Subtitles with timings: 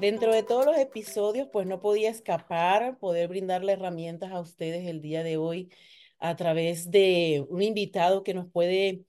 [0.00, 5.02] Dentro de todos los episodios, pues no podía escapar poder brindarle herramientas a ustedes el
[5.02, 5.70] día de hoy
[6.20, 9.04] a través de un invitado que nos puede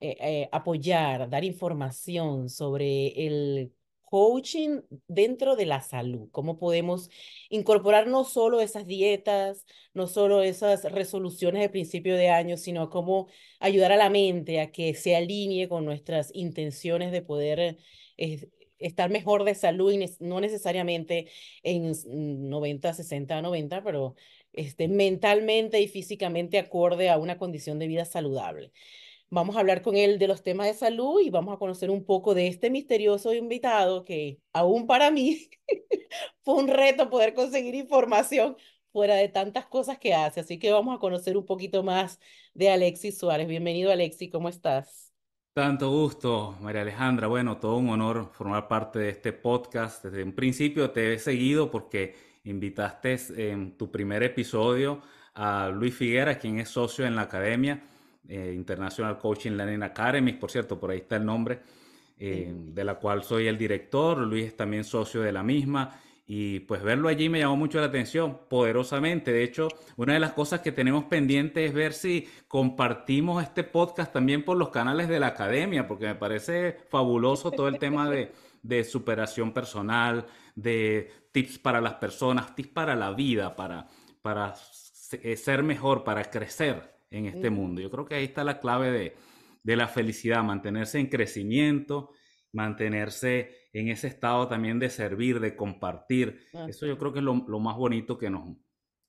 [0.00, 3.72] eh, eh, apoyar, dar información sobre el
[4.04, 7.10] coaching dentro de la salud, cómo podemos
[7.50, 13.28] incorporar no solo esas dietas, no solo esas resoluciones de principio de año, sino cómo
[13.60, 17.78] ayudar a la mente a que se alinee con nuestras intenciones de poder
[18.18, 18.48] eh,
[18.78, 21.28] estar mejor de salud, y no necesariamente
[21.62, 21.92] en
[22.48, 24.14] 90, 60, 90, pero
[24.52, 28.72] este, mentalmente y físicamente acorde a una condición de vida saludable.
[29.30, 32.04] Vamos a hablar con él de los temas de salud y vamos a conocer un
[32.04, 35.50] poco de este misterioso invitado que aún para mí
[36.42, 38.56] fue un reto poder conseguir información
[38.92, 40.40] fuera de tantas cosas que hace.
[40.40, 42.20] Así que vamos a conocer un poquito más
[42.54, 43.48] de Alexis Suárez.
[43.48, 45.07] Bienvenido Alexis, ¿cómo estás?
[45.52, 47.26] Tanto gusto, María Alejandra.
[47.26, 50.04] Bueno, todo un honor formar parte de este podcast.
[50.04, 55.02] Desde un principio te he seguido porque invitaste en tu primer episodio
[55.34, 57.82] a Luis Figuera, quien es socio en la Academia
[58.28, 60.34] eh, International Coaching Learning Academy.
[60.34, 61.60] Por cierto, por ahí está el nombre,
[62.18, 64.18] eh, de la cual soy el director.
[64.18, 65.98] Luis es también socio de la misma.
[66.30, 69.32] Y pues verlo allí me llamó mucho la atención, poderosamente.
[69.32, 74.12] De hecho, una de las cosas que tenemos pendiente es ver si compartimos este podcast
[74.12, 78.84] también por los canales de la academia, porque me parece fabuloso todo el tema de,
[78.84, 83.88] superación personal, de tips para las personas, tips para la vida, para,
[84.20, 84.52] para
[85.12, 87.80] eh, ser mejor, para crecer en este mundo.
[87.80, 89.16] Yo creo que ahí está la clave de,
[89.62, 92.10] de la felicidad, mantenerse en crecimiento,
[92.52, 96.40] mantenerse en ese estado también de servir, de compartir.
[96.68, 98.56] Eso yo creo que es lo, más bonito que, nos,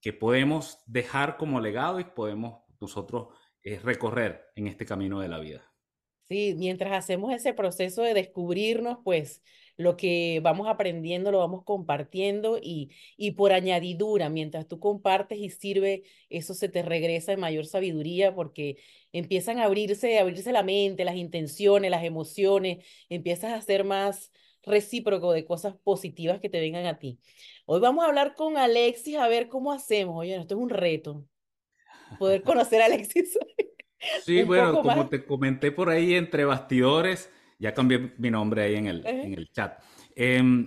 [0.02, 3.30] que podemos dejar como legado y podemos nosotros
[3.64, 5.66] eh, recorrer en este camino de la vida.
[6.30, 9.42] Sí, mientras hacemos ese proceso de descubrirnos, pues
[9.78, 15.50] lo que vamos aprendiendo lo vamos compartiendo y, y por añadidura, mientras tú compartes y
[15.50, 18.78] sirve, eso se te regresa en mayor sabiduría porque
[19.12, 24.32] empiezan a abrirse, a abrirse la mente, las intenciones, las emociones, empiezas a ser más
[24.70, 27.20] recíproco de cosas positivas que te vengan a ti.
[27.66, 30.16] Hoy vamos a hablar con Alexis a ver cómo hacemos.
[30.18, 31.26] Oye, esto es un reto.
[32.18, 33.38] Poder conocer a Alexis.
[34.24, 38.88] Sí, bueno, como te comenté por ahí entre bastidores, ya cambié mi nombre ahí en
[38.88, 39.78] el, en el chat.
[40.16, 40.66] Em,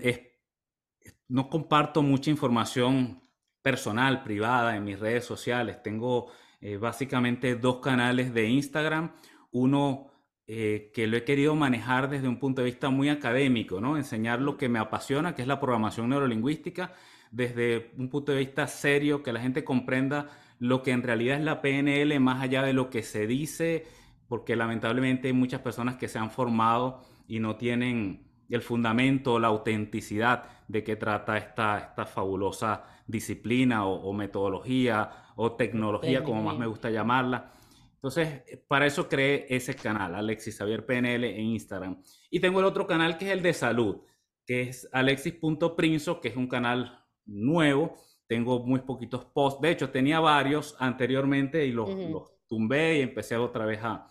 [1.28, 3.22] no comparto mucha información
[3.62, 5.82] personal, privada en mis redes sociales.
[5.82, 6.30] Tengo
[6.60, 9.14] eh, básicamente dos canales de Instagram.
[9.52, 10.12] Uno
[10.54, 13.96] eh, que lo he querido manejar desde un punto de vista muy académico, ¿no?
[13.96, 16.92] Enseñar lo que me apasiona, que es la programación neurolingüística,
[17.30, 21.42] desde un punto de vista serio, que la gente comprenda lo que en realidad es
[21.42, 23.86] la PNL más allá de lo que se dice,
[24.28, 29.48] porque lamentablemente hay muchas personas que se han formado y no tienen el fundamento, la
[29.48, 36.66] autenticidad de qué trata esta, esta fabulosa disciplina o metodología o tecnología, como más me
[36.66, 37.52] gusta llamarla.
[38.02, 42.02] Entonces, eh, para eso creé ese canal, Alexis Xavier PNL en Instagram.
[42.30, 44.02] Y tengo el otro canal que es el de salud,
[44.44, 47.94] que es alexis.prinzo, que es un canal nuevo.
[48.26, 49.60] Tengo muy poquitos posts.
[49.60, 51.90] De hecho, tenía varios anteriormente y los,
[52.48, 54.08] tumbé y empecé otra vez a,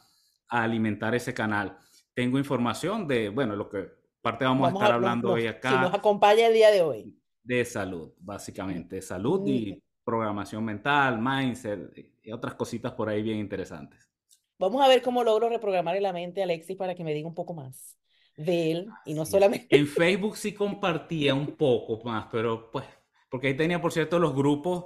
[0.47, 1.77] alimentar ese canal.
[2.13, 3.89] Tengo información de, bueno, lo que
[4.21, 5.69] parte vamos, a estar hablando hoy acá.
[5.69, 7.17] Si nos acompaña el día de hoy.
[7.43, 8.97] De salud, básicamente.
[8.97, 14.09] De salud y programación mental, mindset y otras cositas por ahí bien interesantes.
[14.57, 17.53] Vamos a ver cómo logro reprogramar la mente, Alexis, para que me diga un poco
[17.53, 17.97] más
[18.37, 19.75] de él y no solamente.
[19.75, 22.85] En Facebook sí compartía un poco más, pero pues,
[23.29, 24.85] porque ahí tenía, por cierto, los grupos,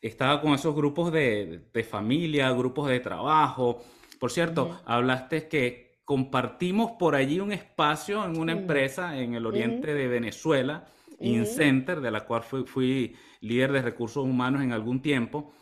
[0.00, 3.82] estaba con esos grupos de, de familia, grupos de trabajo.
[4.20, 9.92] Por cierto, hablaste que compartimos por allí un espacio en una empresa en el oriente
[9.92, 10.86] de Venezuela
[11.20, 15.52] InCenter, de la cual fui, líder de recursos humanos en algún tiempo,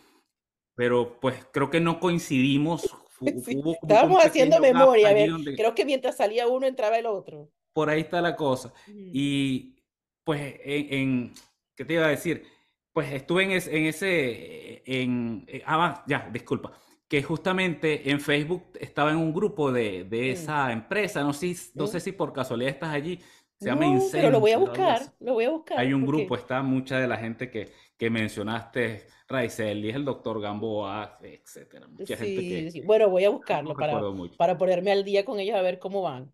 [0.75, 2.95] pero pues creo que no coincidimos.
[3.83, 5.15] Estábamos haciendo memoria,
[5.57, 7.51] creo que mientras salía uno entraba el otro.
[7.73, 8.73] Por ahí está la cosa.
[8.87, 9.77] Y
[10.25, 11.33] pues en,
[11.77, 12.45] ¿qué te iba a decir?
[12.93, 16.73] Pues estuve en, en ese, en, eh, ah, ya, disculpa,
[17.09, 20.33] que justamente en Facebook estaba en un grupo de, de mm.
[20.33, 23.19] esa empresa, no, sé, no sé si por casualidad estás allí,
[23.59, 25.79] Se llama no, Pero lo voy a buscar, lo voy a buscar.
[25.79, 30.05] Hay un grupo, está mucha de la gente que, que mencionaste, Raizel, y es el
[30.05, 31.87] doctor Gamboa, etcétera.
[31.87, 32.81] Mucha gente que, sí.
[32.83, 34.01] Bueno, voy a buscarlo para,
[34.37, 36.33] para ponerme al día con ellos a ver cómo van.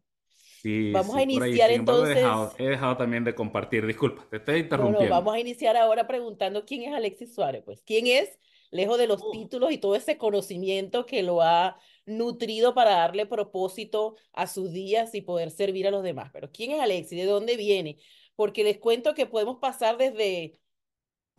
[0.62, 2.18] Sí, vamos a iniciar entonces.
[2.58, 5.04] He dejado, también de compartir, disculpa, te estoy interrumpiendo.
[5.04, 7.62] No, vamos a iniciar ahora preguntando quién es Alexis Suárez.
[7.64, 8.38] Pues, ¿quién es?
[8.70, 14.16] Lejos de los títulos y todo ese conocimiento que lo ha nutrido para darle propósito
[14.32, 16.30] a sus días y poder servir a los demás.
[16.32, 17.18] Pero ¿quién es Alexis?
[17.18, 17.98] ¿De dónde viene?
[18.36, 20.60] Porque les cuento que podemos pasar desde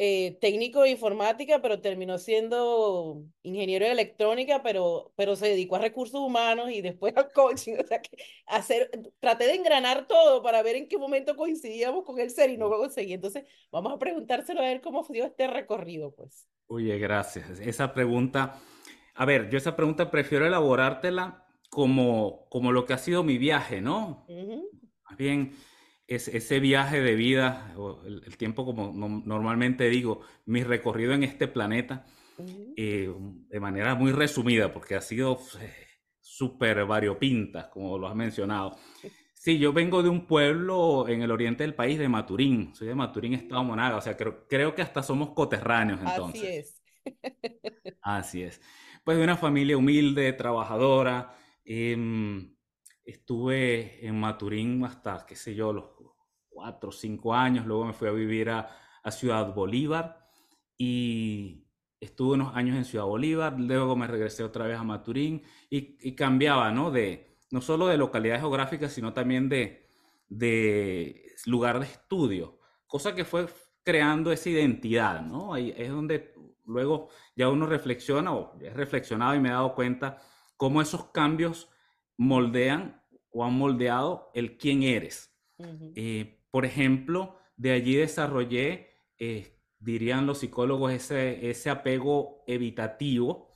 [0.04, 5.80] eh, técnico de informática, pero terminó siendo ingeniero de electrónica, pero, pero se dedicó a
[5.80, 7.76] recursos humanos y después al coaching.
[7.84, 8.18] O sea, que
[8.48, 12.58] hacer, traté de engranar todo para ver en qué momento coincidíamos con el ser y
[12.58, 13.14] no lo conseguí.
[13.14, 16.48] Entonces, vamos a preguntárselo a ver cómo fue este recorrido, pues.
[16.66, 17.60] Oye, gracias.
[17.60, 18.60] Esa pregunta,
[19.22, 23.80] a ver, yo esa pregunta prefiero elaborártela como, como lo que ha sido mi viaje,
[23.80, 24.26] ¿no?
[25.08, 25.54] Más bien
[26.08, 27.72] ese viaje de vida,
[28.04, 28.92] el, tiempo como
[29.24, 32.04] normalmente digo, mi recorrido en este planeta,
[32.76, 33.14] eh,
[33.48, 35.72] de manera muy resumida, porque ha sido eh,
[36.20, 38.76] súper variopinta, como lo has mencionado.
[39.36, 42.74] Sí, yo vengo de un pueblo en el oriente del país, de Maturín.
[42.74, 43.98] Soy de Maturín, Estado Monaga.
[43.98, 46.82] O sea, creo, creo que hasta somos coterráneos entonces.
[47.06, 47.98] Así es.
[48.02, 48.62] Así es.
[49.04, 51.36] Pues de una familia humilde, trabajadora.
[51.66, 52.56] Em,
[53.04, 55.86] estuve en Maturín hasta, qué sé yo, los
[56.50, 58.70] cuatro o cinco años, luego me fui a vivir a,
[59.10, 60.30] Ciudad Bolívar
[60.78, 61.66] y
[62.00, 66.72] estuve unos años en Ciudad Bolívar, luego me regresé otra vez a Maturín y, cambiaba,
[66.72, 66.92] ¿no?
[66.92, 69.88] De, no solo de localidad geográfica, sino también de,
[70.30, 73.48] de lugar de estudio, cosa que fue
[73.84, 75.56] creando esa identidad, ¿no?
[75.56, 76.36] Ahí es donde
[76.72, 80.18] luego ya uno reflexiona o he reflexionado y me he dado cuenta
[80.58, 81.70] cómo esos cambios
[82.18, 85.36] moldean o han moldeado el quién eres.
[86.52, 93.56] Por ejemplo, de allí desarrollé, eh, dirían los psicólogos, ese, ese apego evitativo,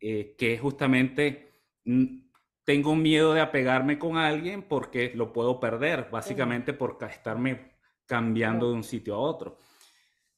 [0.00, 2.26] eh, que es justamente, mm,
[2.64, 7.76] tengo miedo de apegarme con alguien porque lo puedo perder, básicamente por estarme
[8.06, 9.56] cambiando de un sitio a otro.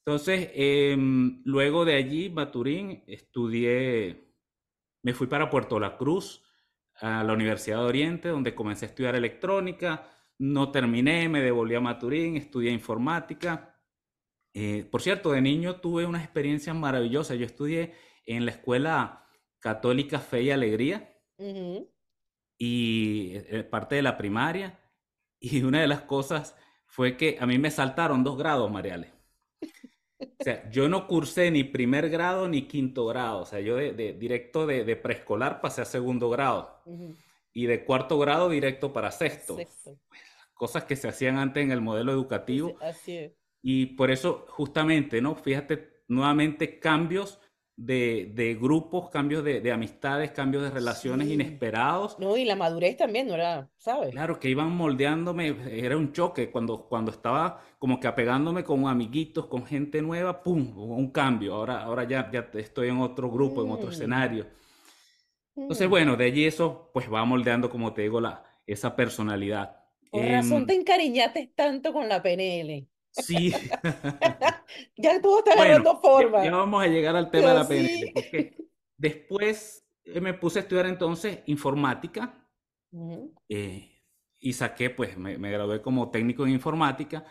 [0.08, 4.32] Entonces, em, luego de allí, Maturín, estudié,
[5.02, 6.42] me fui para Puerto La Cruz,
[6.94, 11.80] a la Universidad de Oriente, donde comencé a estudiar electrónica no terminé, me devolví a
[11.80, 13.78] Maturín, estudié informática.
[14.54, 17.34] Eh, por cierto, de niño tuve una experiencia maravillosa.
[17.34, 17.92] Yo estudié
[18.24, 19.28] en la Escuela
[19.58, 21.14] Católica Fe y Alegría
[22.56, 24.80] y eh, parte de la primaria.
[25.40, 26.56] Y una de las cosas
[26.86, 29.17] fue que a mí me saltaron dos grados, Mariale.
[30.20, 33.40] O sea, yo no cursé ni primer grado ni quinto grado.
[33.40, 36.82] O sea, yo de, directo de, preescolar pasé a segundo grado.
[37.52, 39.56] Y de cuarto grado directo para sexto.
[39.56, 39.98] sexto
[40.58, 42.76] cosas que se hacían antes en el modelo educativo.
[42.80, 43.32] Así es.
[43.62, 45.34] Y por eso, justamente, ¿no?
[45.36, 47.40] Fíjate, nuevamente cambios
[47.78, 52.18] de, de grupos, cambios de, de, amistades, cambios de relaciones inesperados.
[52.18, 53.70] No, y la madurez también, ¿no era?
[53.78, 54.10] ¿Sabes?
[54.10, 59.46] Claro, que iban moldeándome, era un choque cuando, cuando estaba como que apegándome con amiguitos,
[59.46, 60.76] con gente nueva, ¡pum!
[60.76, 61.54] Un cambio.
[61.54, 63.92] Ahora, ahora ya, ya estoy en otro grupo, en otro mm.
[63.92, 64.46] escenario.
[65.54, 65.90] Entonces, mm.
[65.90, 69.76] bueno, de allí eso pues va moldeando, como te digo, la, esa personalidad.
[70.10, 72.88] Por razón em, te encariñaste tanto con la PNL.
[73.10, 73.52] Sí.
[74.96, 76.44] ya todo está agarrando forma.
[76.44, 78.12] Ya, vamos a llegar al tema de la PNL.
[78.14, 78.56] Porque
[78.96, 82.46] después eh, me puse a estudiar entonces informática
[83.48, 84.02] eh,
[84.38, 87.24] y saqué, pues me, gradué como técnico en informática.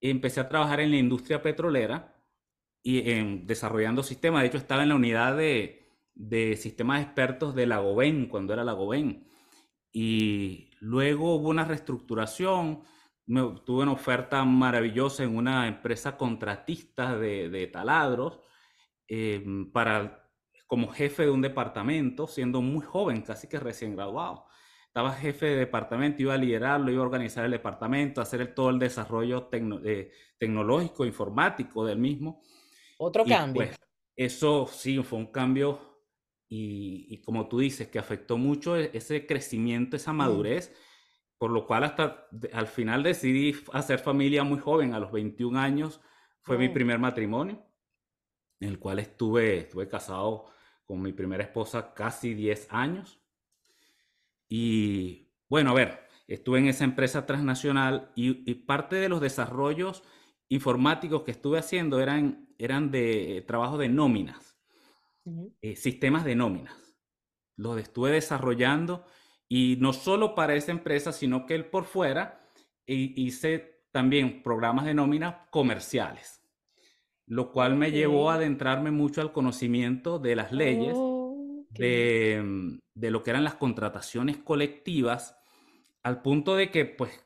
[0.00, 2.14] Empecé a trabajar en la industria petrolera
[2.82, 4.42] y en desarrollando sistemas.
[4.42, 8.64] De hecho, estaba en la unidad de, de sistemas expertos de la GOBEN, cuando era
[8.64, 9.28] la GOBEN.
[9.90, 12.82] Y Luego hubo una reestructuración,
[13.64, 18.40] tuve una oferta maravillosa en una empresa contratista de, taladros
[19.06, 20.30] em, para,
[20.66, 24.46] como jefe de un departamento, siendo muy joven, casi que recién graduado.
[24.86, 28.78] Estaba jefe de departamento, iba a liderarlo, iba a organizar el departamento, hacer todo el
[28.78, 29.50] desarrollo
[29.84, 32.40] eh, tecnológico, informático del mismo.
[32.98, 33.66] Otro cambio.
[33.66, 33.78] Pues,
[34.16, 36.02] eso sí, fue un cambio
[36.48, 40.74] y, como tú dices, que afectó mucho e, ese crecimiento, esa madurez,
[41.38, 46.00] por lo cual hasta al final decidí hacer familia muy joven, a los 21 años
[46.42, 47.64] fue mi primer matrimonio,
[48.60, 50.46] en el cual estuve, estuve casado
[50.84, 53.20] con mi primera esposa casi 10 años.
[54.48, 60.02] Y bueno, a ver, estuve en esa empresa transnacional y, parte de los desarrollos
[60.48, 64.56] informáticos que estuve haciendo eran, eran de trabajo de nóminas.
[65.60, 66.96] Eh, sistemas de nóminas.
[67.56, 69.04] Los estuve desarrollando
[69.48, 72.48] y no solo para esa empresa, sino que él por fuera
[72.86, 76.42] hice también programas de nómina comerciales,
[77.26, 80.96] lo cual me llevó a adentrarme mucho al conocimiento de las leyes,
[81.70, 85.36] de, de lo que eran las contrataciones colectivas,
[86.02, 87.24] al punto de que, pues,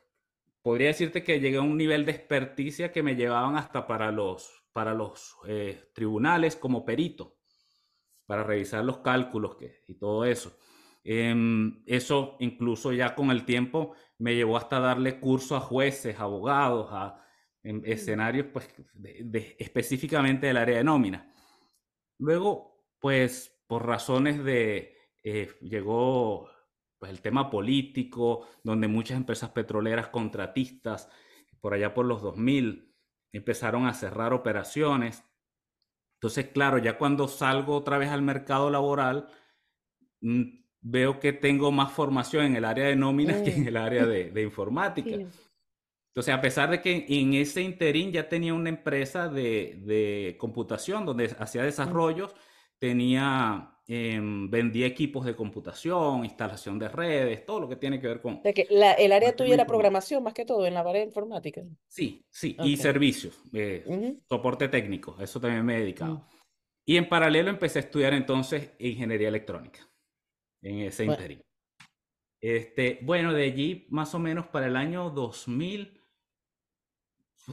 [0.61, 4.63] podría decirte que llegué a un nivel de experticia que me llevaban hasta para los,
[4.71, 7.37] para los eh, tribunales como perito,
[8.25, 10.57] para revisar los cálculos que, y todo eso.
[11.03, 16.87] Em, eso incluso ya con el tiempo me llevó hasta darle curso a jueces, abogados,
[16.91, 17.19] a
[17.63, 21.33] escenarios pues, de, específicamente del área de nómina.
[22.19, 26.49] Luego, pues por razones de, eh, llegó
[26.99, 31.09] pues, el tema político, donde muchas empresas petroleras contratistas,
[31.59, 32.93] por allá por los 2000,
[33.33, 35.23] empezaron a cerrar operaciones.
[36.15, 39.27] Entonces, claro, ya cuando salgo otra vez al mercado laboral,
[40.21, 43.67] mm, veo que tengo más formación en el área de nóminas que en mm.
[43.67, 45.15] el área de, informática.
[45.15, 51.05] Entonces, a pesar de que en ese interín ya tenía una empresa de, de computación
[51.05, 52.35] donde hacía desarrollos,
[52.77, 58.21] tenía Em, vendía equipos de computación, instalación de redes, todo lo que tiene que ver
[58.21, 58.41] con...
[58.41, 61.63] que el área tuya era programación más que todo en la área informática.
[61.85, 66.15] Sí, sí, y servicios, eh, soporte técnico, eso también me he dedicado.
[66.15, 66.23] Mm.
[66.85, 69.81] Y en paralelo empecé a estudiar entonces ingeniería electrónica
[70.63, 71.41] en ese interín.
[72.41, 76.01] Este, bueno, de allí más o menos para el año 2000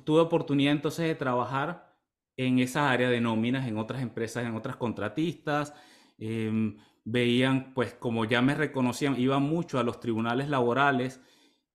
[0.04, 1.96] tuve oportunidad entonces de trabajar
[2.36, 5.74] en esa área de nóminas, en otras empresas, en otras contratistas,
[6.20, 11.20] Em, veían, pues como ya me reconocían, iba mucho a los tribunales laborales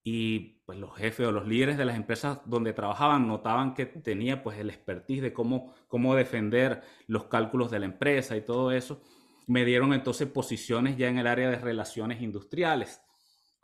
[0.03, 4.43] y pues los jefes o los líderes de las empresas donde trabajaban notaban que tenía
[4.43, 9.01] pues el expertise de cómo, cómo defender los cálculos de la empresa y todo eso.
[9.47, 13.04] Me dieron entonces posiciones ya en el área de relaciones industriales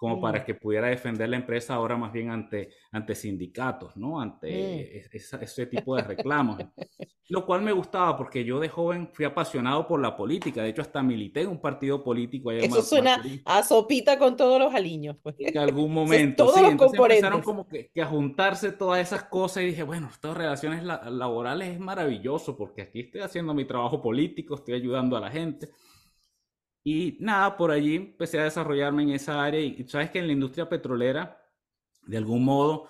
[0.02, 0.46] como para mm.
[0.46, 4.20] que pudiera defender la empresa ahora más bien ante, ante sindicatos, ¿no?
[4.20, 5.16] Ante mm.
[5.16, 6.58] ese tipo de reclamos.
[7.30, 10.64] Lo cual me gustaba porque yo de joven fui apasionado por la política.
[10.64, 12.50] De hecho, hasta milité en un partido político.
[12.50, 15.18] Allá Eso suena a sopita con todos los aliños.
[15.22, 15.36] Pues.
[15.38, 16.62] En algún momento, todos sí.
[16.64, 20.84] Los Entonces empezaron como que, a juntarse todas esas cosas y dije, bueno, estas relaciones
[20.84, 25.70] laborales es maravilloso porque aquí estoy haciendo mi trabajo político, estoy ayudando a la gente.
[26.84, 30.34] Y nada, por allí empecé a desarrollarme en esa área y sabes que en la
[30.34, 31.42] industria petrolera,
[32.08, 32.88] de algún modo,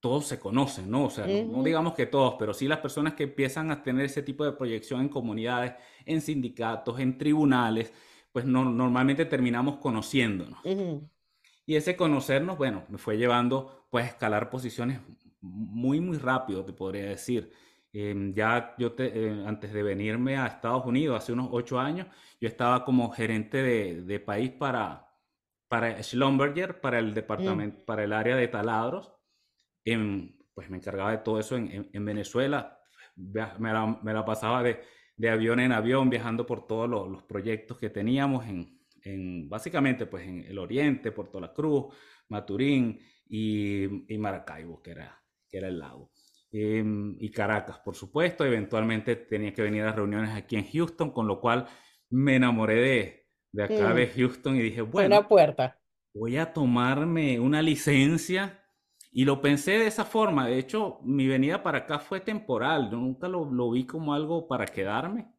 [0.00, 1.06] todos se conocen, ¿no?
[1.06, 4.22] O sea, no, digamos que todos, pero sí las personas que empiezan a tener ese
[4.22, 7.92] tipo de proyección en comunidades, en sindicatos, en tribunales,
[8.30, 10.60] pues no, normalmente terminamos conociéndonos.
[11.66, 15.00] Y ese conocernos, bueno, me fue llevando pues a escalar posiciones
[15.40, 17.52] muy, muy rápido, te podría decir.
[17.92, 22.06] Em, ya yo eh, antes de venirme a Estados Unidos, hace unos ocho años,
[22.40, 25.08] yo estaba como gerente de, de país para,
[25.68, 27.14] para Schlumberger, para el mm.
[27.14, 29.12] departamento, para el área de taladros.
[30.54, 32.78] pues me encargaba de todo eso en, en, Venezuela.
[33.16, 34.80] Me la, me la pasaba de,
[35.16, 40.06] de, avión en avión, viajando por todos los, los proyectos que teníamos en, en, básicamente
[40.06, 41.86] pues en el oriente, Puerto La Cruz,
[42.28, 46.10] Maturín y, y Maracaibo, que era, que era el lago.
[46.50, 48.44] Em, y Caracas, por supuesto.
[48.44, 51.66] Eventualmente tenía que venir a reuniones aquí en Houston, con lo cual
[52.10, 54.06] me enamoré de, de acá de.
[54.08, 55.78] Houston y dije, bueno, puerta.
[56.14, 58.64] voy a tomarme una licencia.
[59.10, 60.46] Y lo pensé de esa forma.
[60.46, 62.90] De hecho, mi venida para acá fue temporal.
[62.90, 65.32] Yo nunca lo, lo vi como algo para quedarme.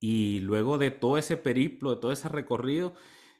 [0.00, 2.94] Y luego de todo ese periplo, de todo ese recorrido,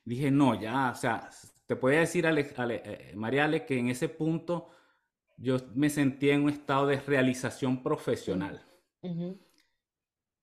[0.04, 1.28] dije, no, ya, o sea,
[1.66, 4.70] te podía decir, Ale, Ale, eh, Mariale, que en ese punto
[5.36, 8.64] yo me sentía en un estado de realización profesional.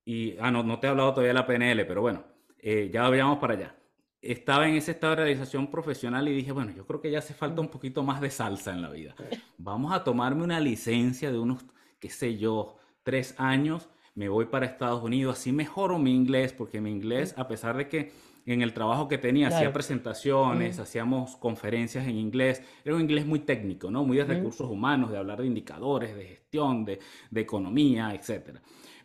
[0.06, 2.24] Y, ah, no, no te he hablado todavía de la PNL, pero bueno,
[2.60, 3.76] eh, ya vayamos para allá.
[4.22, 7.34] Estaba en ese estado de realización profesional y dije, bueno, yo creo que ya hace
[7.34, 9.16] falta un poquito más de salsa en la vida.
[9.58, 11.66] Vamos a tomarme una licencia de unos,
[12.00, 16.82] qué sé yo, tres años, me voy para Estados Unidos, así mejoro mi inglés, porque
[16.82, 18.12] mi inglés, a pesar de que
[18.46, 23.40] en el trabajo que tenía, hacía presentaciones, hacíamos conferencias en inglés, era un inglés muy
[23.40, 24.04] técnico, ¿no?
[24.04, 28.58] Muy de recursos humanos, de hablar de indicadores, de gestión, de, de economía, etc.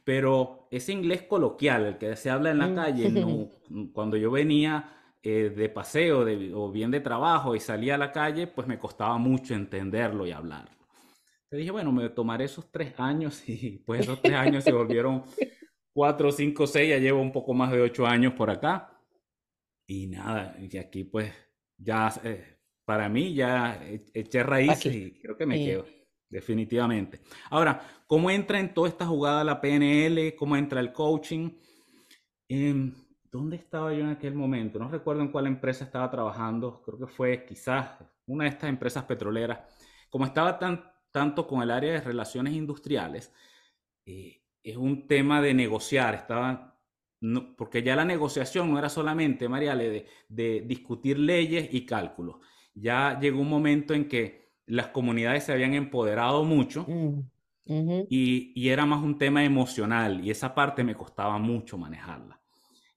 [0.04, 3.50] Pero ese inglés coloquial, el que se habla en la calle, no,
[3.92, 8.12] cuando yo venía eh, de paseo de, o bien de trabajo y salía a la
[8.12, 10.70] calle, pues me costaba mucho entenderlo y hablarlo.
[11.48, 15.24] Te dije, bueno, me tomaré esos tres años y pues esos tres años se volvieron
[15.92, 18.95] cuatro, cinco, seis, ya llevo un poco más de ocho años por acá.
[19.86, 21.32] Y nada, y aquí pues
[21.76, 25.86] ya eh, para mí ya e, eché raíces y creo que me quedo,
[26.28, 27.20] definitivamente.
[27.50, 30.34] Ahora, ¿cómo entra en toda esta jugada la PNL?
[30.36, 31.50] ¿Cómo entra el coaching?
[32.48, 32.92] Em,
[33.30, 34.78] ¿Dónde estaba yo en aquel momento?
[34.78, 39.04] No recuerdo en cuál empresa estaba trabajando, creo que fue quizás una de estas empresas
[39.04, 39.60] petroleras,
[40.08, 43.32] como estaba tan, tanto con el área de relaciones industriales,
[44.06, 46.75] eh, es un tema de negociar, estaba,
[47.56, 52.36] porque ya la negociación no era solamente, Mariale, de, de discutir leyes y cálculos.
[52.74, 57.20] Ya llegó un momento en que las comunidades se habían empoderado mucho mm,
[58.08, 62.40] y, y, era más un tema emocional y esa parte me costaba mucho manejarla.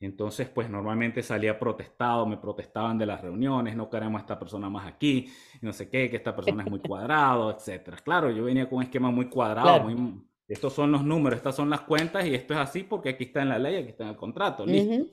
[0.02, 4.70] Entonces, pues normalmente salía protestado, me protestaban de las reuniones, no queremos a esta persona
[4.70, 5.30] más aquí,
[5.62, 7.98] no sé qué, que esta persona es muy cuadrado, etcétera.
[7.98, 11.70] Claro, yo venía con un esquema muy cuadrado, muy, estos son los números, estas son
[11.70, 14.10] las cuentas y esto es así porque aquí está en la ley, aquí está en
[14.10, 15.08] el contrato, listo.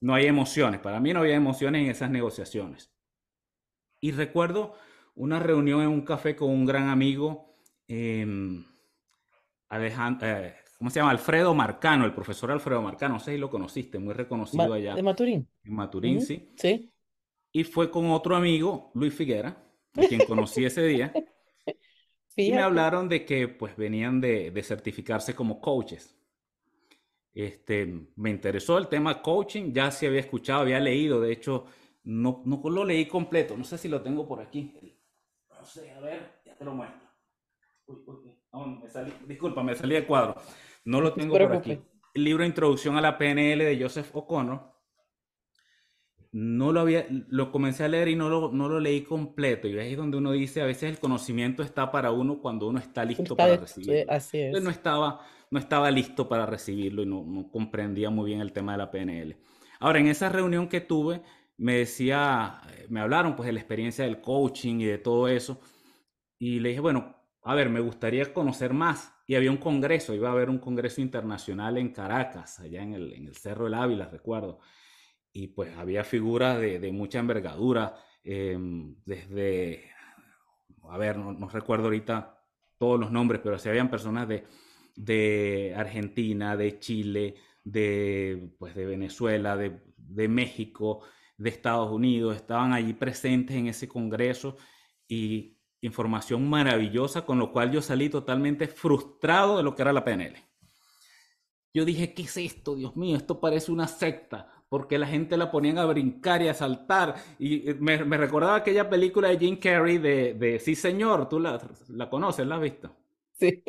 [0.00, 2.92] No hay emociones, para mí no había emociones en esas negociaciones.
[4.00, 4.74] Y recuerdo
[5.14, 7.56] una reunión en un café con un gran amigo,
[7.88, 8.26] eh,
[9.70, 11.12] Alejandro, eh, ¿cómo se llama?
[11.12, 14.94] Alfredo Marcano, el profesor Alfredo Marcano, no sé si lo conociste, muy reconocido allá.
[14.94, 15.48] De Maturín.
[15.64, 16.52] En Maturín, sí.
[16.56, 16.92] Sí.
[17.52, 19.64] Y fue con otro amigo, Luis Figuera,
[19.96, 21.10] a quien conocí ese día.
[22.36, 26.16] Y me hablaron de que pues venían de, de, certificarse como coaches.
[27.32, 27.86] Este,
[28.16, 31.66] me interesó el tema coaching, ya se había escuchado, había leído, de hecho,
[32.04, 34.72] no, no lo leí completo, no sé si lo tengo por aquí.
[35.50, 37.08] No sé, a ver, ya te lo muestro.
[37.86, 37.96] Uy,
[38.52, 40.36] uy, me salí, disculpa, me salí de cuadro.
[40.84, 41.80] No lo tengo por aquí.
[42.14, 44.73] El libro Introducción a la PNL de Joseph O'Connor.
[46.36, 49.68] No lo había, lo comencé a leer y no lo, no lo leí completo.
[49.68, 52.80] Y ahí es donde uno dice, a veces el conocimiento está para uno cuando uno
[52.80, 54.10] está listo para recibirlo.
[54.12, 54.60] Así es.
[54.60, 55.20] no estaba,
[55.52, 58.90] no estaba listo para recibirlo y no, no comprendía muy bien el tema de la
[58.90, 59.36] PNL.
[59.78, 61.22] Ahora, en esa reunión que tuve,
[61.56, 65.60] me decía, me hablaron pues de la experiencia del coaching y de todo eso.
[66.36, 67.14] Y le dije, bueno,
[67.44, 69.12] a ver, me gustaría conocer más.
[69.28, 73.12] Y había un congreso, iba a haber un congreso internacional en Caracas, allá en el,
[73.12, 74.58] en el Cerro del Ávila, recuerdo.
[75.36, 79.90] Y pues había figuras de, de mucha envergadura, em, desde,
[80.88, 82.40] a ver, no, recuerdo ahorita
[82.78, 84.44] todos los nombres, pero sí habían personas de,
[84.94, 91.02] de Argentina, de Chile, de, pues, de Venezuela, de, de México,
[91.36, 94.56] de Estados Unidos, estaban allí presentes en ese congreso
[95.08, 100.04] y información maravillosa, con lo cual yo salí totalmente frustrado de lo que era la
[100.04, 100.36] PNL.
[101.74, 102.76] Yo dije, ¿qué es esto?
[102.76, 106.52] Dios mío, esto parece una secta, porque la gente la ponían a brincar y a
[106.52, 107.14] saltar.
[107.38, 111.60] Y eh, me, recordaba aquella película de Jim Carrey de, de Sí, señor, tú la,
[111.90, 112.92] la conoces, la has visto.
[113.38, 113.62] Sí.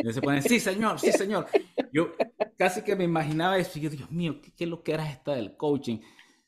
[0.00, 1.46] Y se ponen, sí, señor, sí, señor.
[1.92, 2.10] Yo
[2.58, 3.78] casi que me imaginaba eso.
[3.78, 5.98] Y yo, Dios mío, ¿qué, qué es lo que era esta del coaching?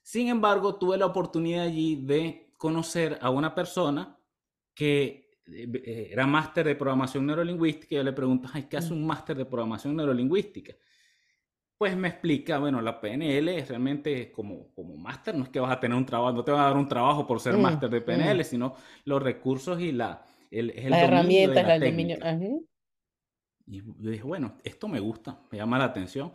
[0.02, 4.18] Sin embargo, tuve la oportunidad allí de conocer a una persona
[4.74, 9.36] que eh, era máster de programación neurolingüística, y yo le pregunto, ¿qué hace un máster
[9.36, 10.74] de programación neurolingüística?
[11.76, 15.72] Pues me explica, bueno, la PNL es realmente como, como máster, no es que vas
[15.72, 17.90] a tener un trabajo, no te van a dar un trabajo por ser mm, máster
[17.90, 18.44] de PNL, mm.
[18.44, 22.16] sino los recursos y la, el, el las herramientas, la dominio.
[23.66, 26.32] Y yo dije, bueno, esto me gusta, me llama la atención.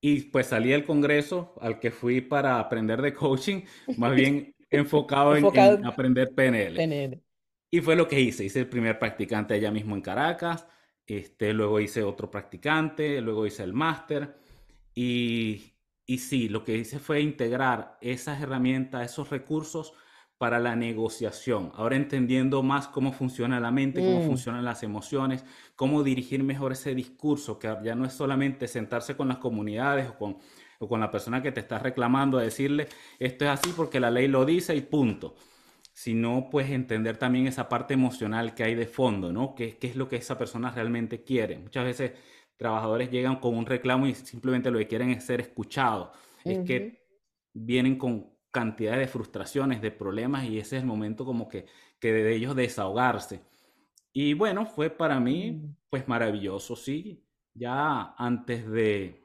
[0.00, 3.62] Y pues salí del congreso al que fui para aprender de coaching,
[3.96, 6.74] más bien enfocado, en, en, aprender PNL.
[6.74, 7.22] PNL.
[7.70, 8.44] Y fue lo que hice.
[8.44, 10.66] Hice el primer practicante allá mismo en Caracas.
[11.06, 14.41] Este, luego hice otro practicante, luego hice el máster.
[14.94, 15.74] Y,
[16.06, 19.94] y sí, lo que hice fue integrar esas herramientas, esos recursos
[20.42, 21.70] para la negociación.
[21.76, 24.26] Ahora entendiendo más cómo funciona la mente, cómo mm.
[24.26, 25.44] funcionan las emociones,
[25.76, 30.18] cómo dirigir mejor ese discurso, que ya no es solamente sentarse con las comunidades o
[30.18, 30.38] con,
[30.80, 32.88] o con la persona que te está reclamando a decirle
[33.20, 35.36] esto es así porque la ley lo dice y punto
[35.92, 39.54] sino pues entender también esa parte emocional que hay de fondo, ¿no?
[39.54, 41.58] ¿Qué, qué es lo que esa persona realmente quiere?
[41.58, 42.12] Muchas veces
[42.62, 46.10] trabajadores llegan con un reclamo y simplemente lo que quieren es ser escuchados.
[46.44, 47.04] Es que
[47.52, 51.66] vienen con cantidad de frustraciones, de problemas y ese es el momento como que,
[51.98, 53.42] que de ellos desahogarse.
[54.12, 55.76] Y bueno, fue para mí mm.
[55.90, 57.24] pues maravilloso, sí.
[57.54, 59.24] Ya antes de,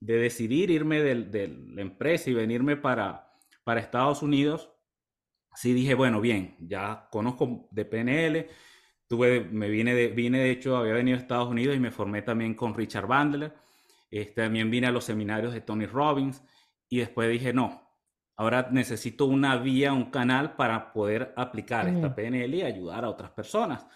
[0.00, 3.32] de decidir irme de, de, la empresa y venirme para,
[3.64, 4.72] para Estados Unidos,
[5.54, 8.48] sí dije, bueno, bien, ya conozco de PNL,
[9.08, 12.22] tuve, me vine de, vine de hecho, había venido a Estados Unidos y me formé
[12.22, 13.54] también con Richard Bandler,
[14.10, 16.42] este, también vine a los seminarios de Tony Robbins
[16.88, 17.88] y después dije, no,
[18.36, 23.30] ahora necesito una vía, un canal para poder aplicar esta PNL y ayudar a otras
[23.30, 23.86] personas.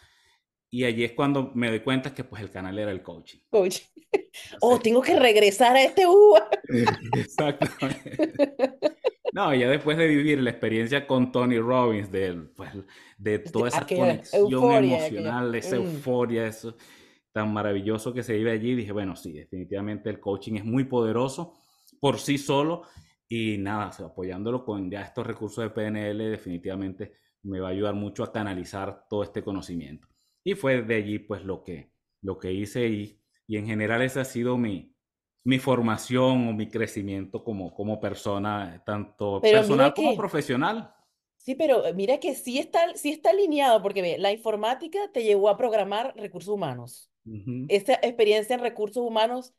[0.70, 3.40] Y allí es cuando me doy cuenta que pues el canal era el coaching.
[3.50, 3.84] Coaching.
[4.60, 6.48] Oh, tengo que regresar a este UBA.
[7.16, 8.16] Exactamente.
[9.32, 12.70] No, ya después de vivir la experiencia con Tony Robbins, de, pues,
[13.16, 16.76] de toda esa conexión emocional, esa euforia, eso
[17.32, 21.54] tan maravilloso que se vive allí, dije, bueno, sí, definitivamente el coaching es muy poderoso
[21.98, 22.82] por sí solo
[23.26, 27.14] y nada, apoyándolo con ya estos recursos de PNL, definitivamente
[27.44, 30.08] me va a ayudar mucho a canalizar todo este conocimiento.
[30.44, 31.90] Y fue de allí pues lo que,
[32.20, 34.91] lo que hice y, y en general esa ha sido mi,
[35.44, 40.94] mi formación o mi crecimiento como, como persona, tanto personal como profesional.
[41.36, 45.24] Sí, pero eh, mira que sí está, sí está alineado, porque ve, la informática te
[45.24, 47.10] llevó a programar recursos humanos.
[47.68, 49.54] Esta experiencia en recursos humanos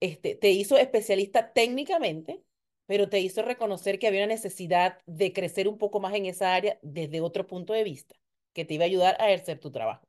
[0.00, 2.42] este, te hizo especialista técnicamente,
[2.86, 6.54] pero te hizo reconocer que había una necesidad de crecer un poco más en esa
[6.54, 8.14] área desde otro punto de vista,
[8.52, 10.08] que te iba a ayudar a ejercer tu trabajo.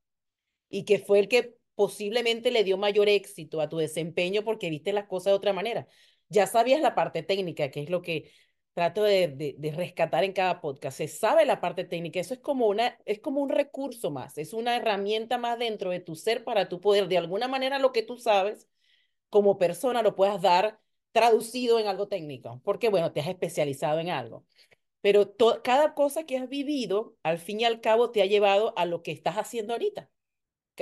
[0.70, 4.94] Y que fue el que posiblemente le dio mayor éxito a tu desempeño porque viste
[4.94, 5.88] las cosas de otra manera.
[6.28, 8.32] Ya sabías la parte técnica, que es lo que
[8.74, 10.98] trato de, rescatar en cada podcast.
[10.98, 14.54] Se sabe la parte técnica, eso es como, una, es como un recurso más, es
[14.54, 18.02] una herramienta más dentro de tu ser para tu poder, de alguna manera lo que
[18.02, 18.68] tú sabes
[19.30, 20.80] como persona lo puedas dar
[21.12, 24.46] traducido en algo técnico, porque bueno, te has especializado en algo.
[25.02, 28.86] Pero cada cosa que has vivido, al fin y al cabo, te ha llevado a
[28.86, 30.10] lo que estás haciendo ahorita.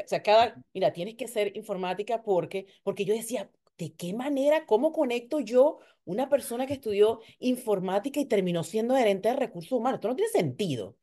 [0.03, 4.65] O sea, cada, mira, tienes que ser informática porque, porque yo decía, ¿de qué manera,
[4.65, 9.97] cómo conecto yo una persona que estudió informática y terminó siendo gerente de recursos humanos?
[9.97, 10.97] Esto no tiene sentido.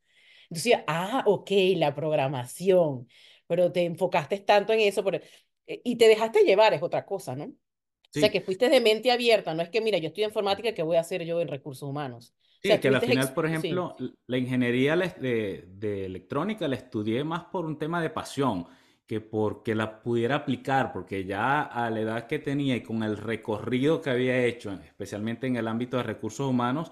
[0.51, 3.09] Entonces, ah, ok, la programación,
[3.47, 7.35] pero te enfocaste tanto en eso por, eh, y te dejaste llevar, es otra cosa,
[7.35, 7.45] ¿no?
[7.45, 10.83] O sea, que fuiste de mente abierta, no es que, mira, yo en informática, ¿qué
[10.83, 12.35] voy a hacer yo en recursos humanos?
[12.63, 17.25] Sí, o sea, que al final, por ejemplo, la ingeniería de, de, electrónica la estudié
[17.25, 18.67] más por un tema de pasión
[19.13, 23.19] que porque la pudiera aplicar, porque ya a la edad que tenía y con el
[23.19, 26.91] recorrido que había hecho, especialmente en el ámbito de recursos humanos,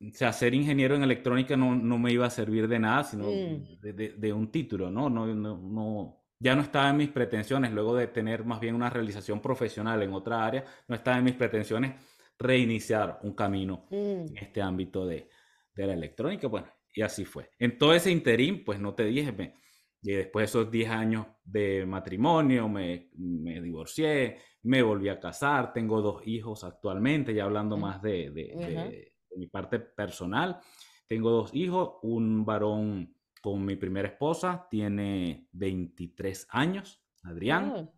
[0.00, 3.24] o sea, ser ingeniero en electrónica no, no me iba a servir de nada, sino
[3.24, 3.80] mm.
[3.82, 5.10] de, de, un título, ¿no?
[5.10, 8.88] No, no, no ya no estaba en mis pretensiones, luego de tener más bien una
[8.88, 11.92] realización profesional en otra área, no estaba en mis pretensiones
[12.38, 14.36] reiniciar un camino en mm.
[14.38, 15.28] este ámbito de,
[15.74, 16.48] de, la electrónica.
[16.48, 17.50] Bueno, y así fue.
[17.58, 19.60] En todo ese interín, pues no te dije, me,
[20.02, 25.72] y después de esos 10 años de matrimonio, me, me, divorcié, me volví a casar,
[25.72, 30.58] tengo dos hijos actualmente, ya hablando más de, de, de mi parte personal.
[31.06, 37.92] Tengo dos hijos, un varón con mi primera esposa, tiene 23 años, Adrián, oh.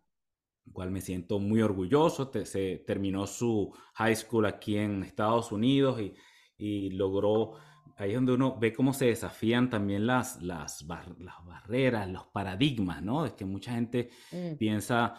[0.73, 2.31] cual me siento muy orgulloso.
[2.43, 6.15] se terminó su high school aquí en Estados Unidos y,
[6.57, 7.53] y, logró,
[7.97, 13.01] ahí es donde uno ve cómo se desafían también las, las, las barreras, los paradigmas,
[13.01, 13.25] ¿no?
[13.25, 14.55] Es que mucha gente mm.
[14.57, 15.15] piensa...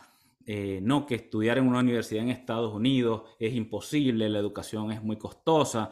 [0.48, 5.02] Eh, no, que estudiar en una universidad en Estados Unidos es imposible, la educación es
[5.02, 5.90] muy costosa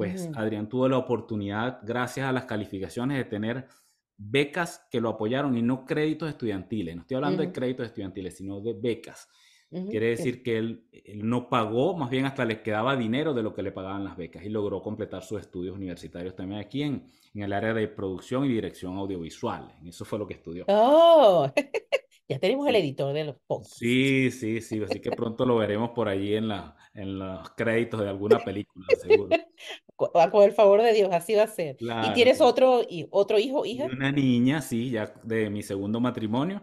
[0.00, 3.66] pues Adrián tuvo la oportunidad, gracias a las calificaciones, de tener
[4.16, 6.96] becas que lo apoyaron y no créditos estudiantiles.
[6.96, 9.28] No estoy hablando de créditos estudiantiles, sino de becas.
[9.70, 10.84] Quiere decir que él,
[11.22, 14.44] no pagó, más bien hasta le quedaba dinero de lo que le pagaban las becas
[14.44, 17.04] y logró completar sus estudios universitarios también aquí en,
[17.34, 19.72] en el área de producción y dirección audiovisual.
[19.86, 20.64] Eso fue lo que estudió.
[20.68, 21.48] ¡Oh!
[22.30, 23.76] Ya tenemos el editor de los podcasts.
[23.76, 24.80] Sí, sí, sí.
[24.80, 28.86] Así que pronto lo veremos por ahí en, la, en los créditos de alguna película,
[29.00, 29.36] seguro.
[29.96, 31.76] Con el favor de Dios, así va a ser.
[31.80, 33.86] ¿Y tienes otro, otro hijo, hija?
[33.86, 36.62] Una niña, sí, ya de mi segundo matrimonio.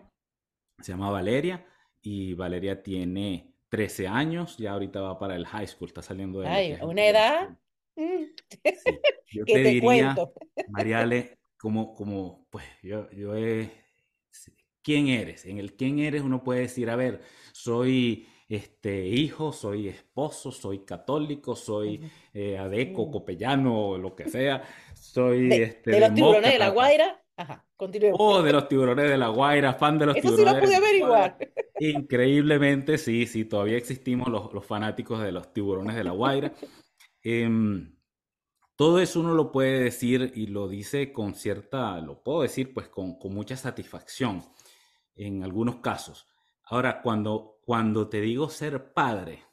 [0.79, 1.65] Se llama Valeria.
[2.01, 4.57] Y Valeria tiene 13 años.
[4.57, 5.89] Ya ahorita va para el high school.
[5.89, 6.47] Está saliendo de.
[6.47, 7.57] Ay, una edad.
[7.95, 8.23] Mm.
[9.31, 10.15] Yo te, diría,
[10.69, 13.69] Mariale, como, como, pues yo, yo he
[14.87, 15.45] quién eres.
[15.45, 17.19] En el quién eres uno puede decir, a ver,
[17.51, 24.63] soy este, hijo, soy esposo, soy católico, soy eh, adeco, copellano, lo que sea.
[24.95, 27.23] Soy de, este, de los tiburones de la Guaira.
[27.37, 28.17] Ajá, continuemos.
[28.19, 30.63] Oh, de los tiburones de la Guaira, fan de los Eso tiburones.
[30.63, 31.37] Eso sí lo pude averiguar.
[31.79, 36.51] Increíblemente, sí, sí, todavía existimos los, los fanáticos de los tiburones de la Guaira.
[37.21, 37.95] Em,
[38.75, 42.89] todo eso uno lo puede decir y lo dice con cierta, lo puedo decir pues
[42.89, 44.43] con, con mucha satisfacción
[45.15, 46.27] en algunos casos.
[46.63, 49.43] Ahora, cuando, cuando te digo ser padre,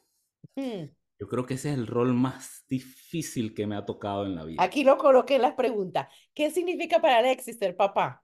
[0.57, 0.85] hmm.
[1.25, 4.45] Yo creo que ese es el rol más difícil que me ha tocado en la
[4.45, 4.63] vida.
[4.63, 6.09] Aquí lo coloqué en las preguntas.
[6.35, 8.23] ¿Qué significa para Alexis ser papá?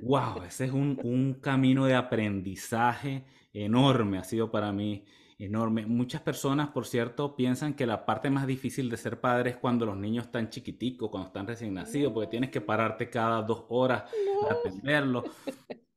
[0.00, 5.04] Wow, ese es un, un camino de aprendizaje enorme, ha sido para mí
[5.38, 5.84] enorme.
[5.84, 9.84] Muchas personas, por cierto, piensan que la parte más difícil de ser padre es cuando
[9.84, 14.04] los niños están chiquiticos, cuando están recién nacidos, porque tienes que pararte cada dos horas
[14.48, 15.24] a atenderlo.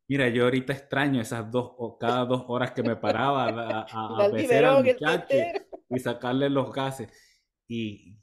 [0.08, 3.86] Mira, yo ahorita extraño esas dos, o cada dos horas que me paraba a, a,
[3.90, 5.36] a al muchacho
[5.90, 7.10] y sacarle los gases.
[7.68, 8.18] Y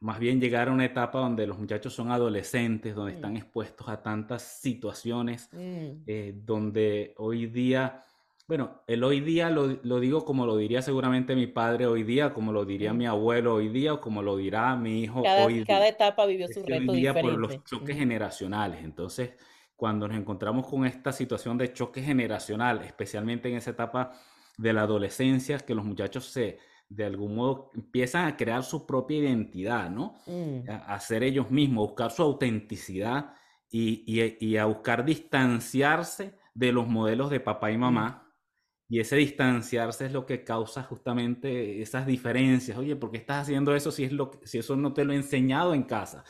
[0.00, 3.38] más bien llegar a una etapa donde los muchachos son adolescentes, donde están mm.
[3.38, 6.02] expuestos a tantas situaciones, mm.
[6.06, 8.04] eh, donde hoy día
[8.46, 12.52] bueno, el hoy día lo, digo como lo diría seguramente mi padre hoy día, como
[12.52, 15.64] lo diría mi abuelo hoy día, o como lo dirá mi hijo hoy día.
[15.66, 18.84] Cada etapa vivió su reto hoy día por los choques generacionales.
[18.84, 19.30] Entonces,
[19.76, 24.12] cuando nos encontramos con esta situación de choque generacional, especialmente en esa etapa
[24.56, 26.58] de la adolescencia, que los muchachos se,
[26.88, 30.14] de algún modo, empiezan a crear su propia identidad, ¿no?
[30.26, 30.70] Mm.
[30.70, 33.34] A, ser ellos mismos, buscar su autenticidad
[33.68, 34.04] y,
[34.40, 38.10] y, a buscar distanciarse de los modelos de papá y mamá.
[38.10, 38.24] Mm.
[38.86, 42.78] Y ese distanciarse es lo que causa justamente esas diferencias.
[42.78, 45.16] Oye, ¿por qué estás haciendo eso si, es lo, si eso no te lo he
[45.16, 46.22] enseñado en casa?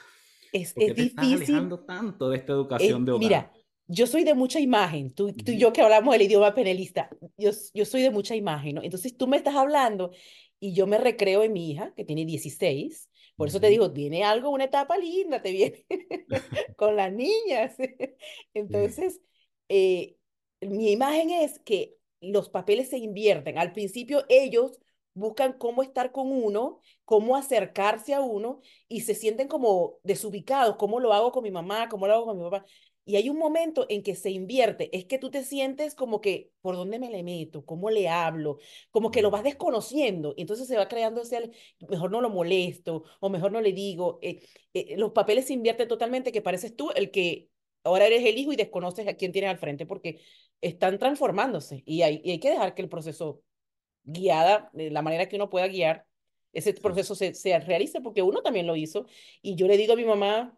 [0.54, 1.32] Es, ¿Por qué es te difícil.
[1.34, 3.24] Estás alejando tanto de esta educación de hogar?
[3.24, 3.52] Mira,
[3.86, 7.50] yo soy de mucha imagen, tú, tú, y yo que hablamos el idioma penelista, yo,
[7.74, 8.82] yo soy de mucha imagen, ¿no?
[8.82, 10.12] Entonces tú me estás hablando
[10.60, 14.22] y yo me recreo en mi hija, que tiene 16, por eso te digo, viene
[14.22, 15.86] algo, una etapa linda, te viene
[16.76, 17.74] con las niñas.
[18.54, 19.20] Entonces,
[19.68, 20.16] eh,
[20.60, 23.58] mi imagen es que los papeles se invierten.
[23.58, 24.78] Al principio ellos
[25.14, 31.00] buscan cómo estar con uno, cómo acercarse a uno y se sienten como desubicados, cómo
[31.00, 32.64] lo hago con mi mamá, cómo lo hago con mi papá.
[33.07, 36.50] Y hay un momento en que se invierte, es que tú te sientes como que,
[36.62, 37.64] ¿por dónde me le meto?
[37.66, 38.59] ¿Cómo le hablo?
[38.90, 40.33] Como que lo vas desconociendo.
[40.37, 41.50] Y entonces se va creando ese,
[41.88, 44.18] mejor no lo molesto o mejor no le digo.
[44.22, 44.40] Eh,
[44.72, 47.50] eh, los papeles se invierten totalmente, que pareces tú el que
[47.85, 50.20] ahora eres el hijo y desconoces a quién tienes al frente, porque
[50.62, 53.42] están transformándose y hay, y hay que dejar que el proceso
[54.04, 56.06] guiada, de la manera que uno pueda guiar,
[56.52, 59.06] ese proceso se, se realice, porque uno también lo hizo.
[59.42, 60.56] Y yo le digo a mi mamá,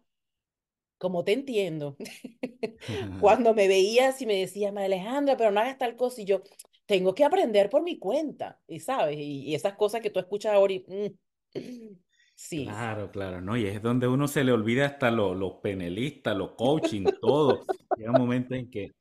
[0.97, 1.97] como te entiendo,
[3.21, 6.43] cuando me veías y me decías, Alejandra, pero no hagas tal cosa, y yo
[6.85, 10.73] tengo que aprender por mi cuenta, y sabes, y, esas cosas que tú escuchas ahora
[10.73, 10.85] y...
[10.87, 11.57] Mm,
[12.35, 12.65] sí.
[12.65, 13.57] Claro, claro, ¿no?
[13.57, 17.65] Y es donde uno se le olvida hasta los lo penelistas, los coaching, todo.
[17.97, 18.91] Llega un momento en que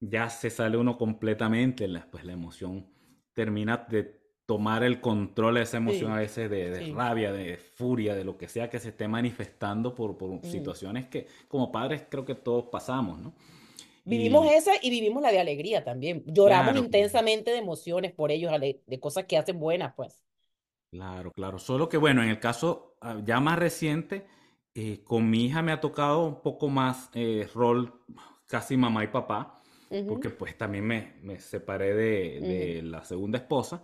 [0.00, 2.90] ya se sale uno completamente, pues la emoción
[3.34, 8.24] termina de tomar el control de esa emoción a veces de, rabia, de furia, de
[8.24, 10.42] lo que sea que se esté manifestando por, por mm.
[10.42, 13.34] situaciones que como padres creo que todos pasamos, ¿no?
[14.04, 16.24] Vivimos esa y vivimos la de alegría también.
[16.26, 20.24] Lloramos intensamente de emociones por ellos, de cosas que hacen buenas, pues.
[20.90, 21.58] Claro, claro.
[21.58, 24.26] Solo que bueno, en el caso ah, ya más reciente,
[24.74, 28.02] eh, con mi hija me ha tocado un poco más eh, rol
[28.46, 29.59] casi mamá y papá,
[30.06, 33.82] porque pues también me, me separé de, de la segunda esposa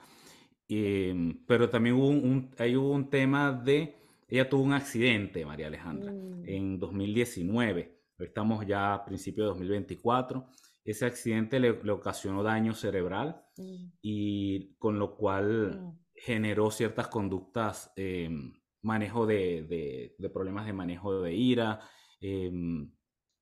[0.69, 3.97] Em, pero también hubo un, ahí hubo un tema de,
[4.29, 6.43] ella tuvo un accidente, María Alejandra, mm.
[6.47, 7.97] en 2019.
[8.19, 10.47] Estamos ya a principios de 2024.
[10.85, 13.87] Ese accidente le, ocasionó daño cerebral mm.
[14.03, 15.99] y con lo cual mm.
[16.17, 21.81] generó ciertas conductas, em, manejo de, de, problemas de manejo de ira,
[22.21, 22.91] em,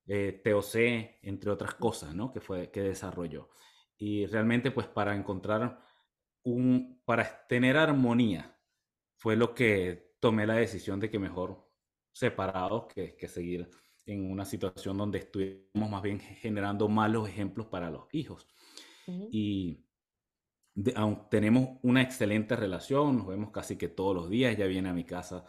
[0.06, 0.74] eh, TOC,
[1.22, 2.32] entre otras cosas, ¿no?
[2.32, 3.50] Que fue, que desarrolló.
[3.96, 5.80] Y realmente, pues para encontrar
[6.42, 8.58] un, para tener armonía,
[9.16, 11.70] fue lo que tomé la decisión de que mejor
[12.12, 13.68] separados que, que seguir
[14.06, 18.46] en una situación donde estuvimos más bien generando malos ejemplos para los hijos.
[19.06, 19.84] Y
[20.94, 24.94] aún tenemos una excelente relación, nos vemos casi que todos los días, ella viene a
[24.94, 25.44] mi casa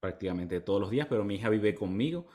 [0.00, 2.26] prácticamente todos los días, pero mi hija vive conmigo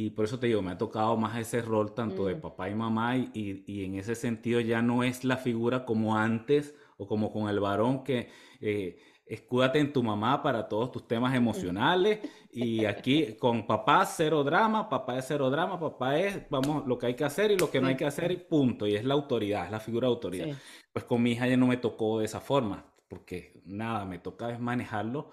[0.00, 2.40] y por eso te digo, me ha tocado más ese rol tanto de mm.
[2.40, 6.76] papá y mamá y, y, en ese sentido ya no es la figura como antes
[6.98, 8.28] o como con el varón que
[8.60, 12.20] eh, escúdate en tu mamá para todos tus temas emocionales
[12.52, 17.06] y aquí con papá cero drama, papá es cero drama, papá es, vamos, lo que
[17.06, 19.14] hay que hacer y lo que no hay que hacer y punto, y es la
[19.14, 20.48] autoridad, es la figura de autoridad.
[20.92, 24.52] Pues con mi hija ya no me tocó de esa forma, porque nada, me toca
[24.52, 25.32] es manejarlo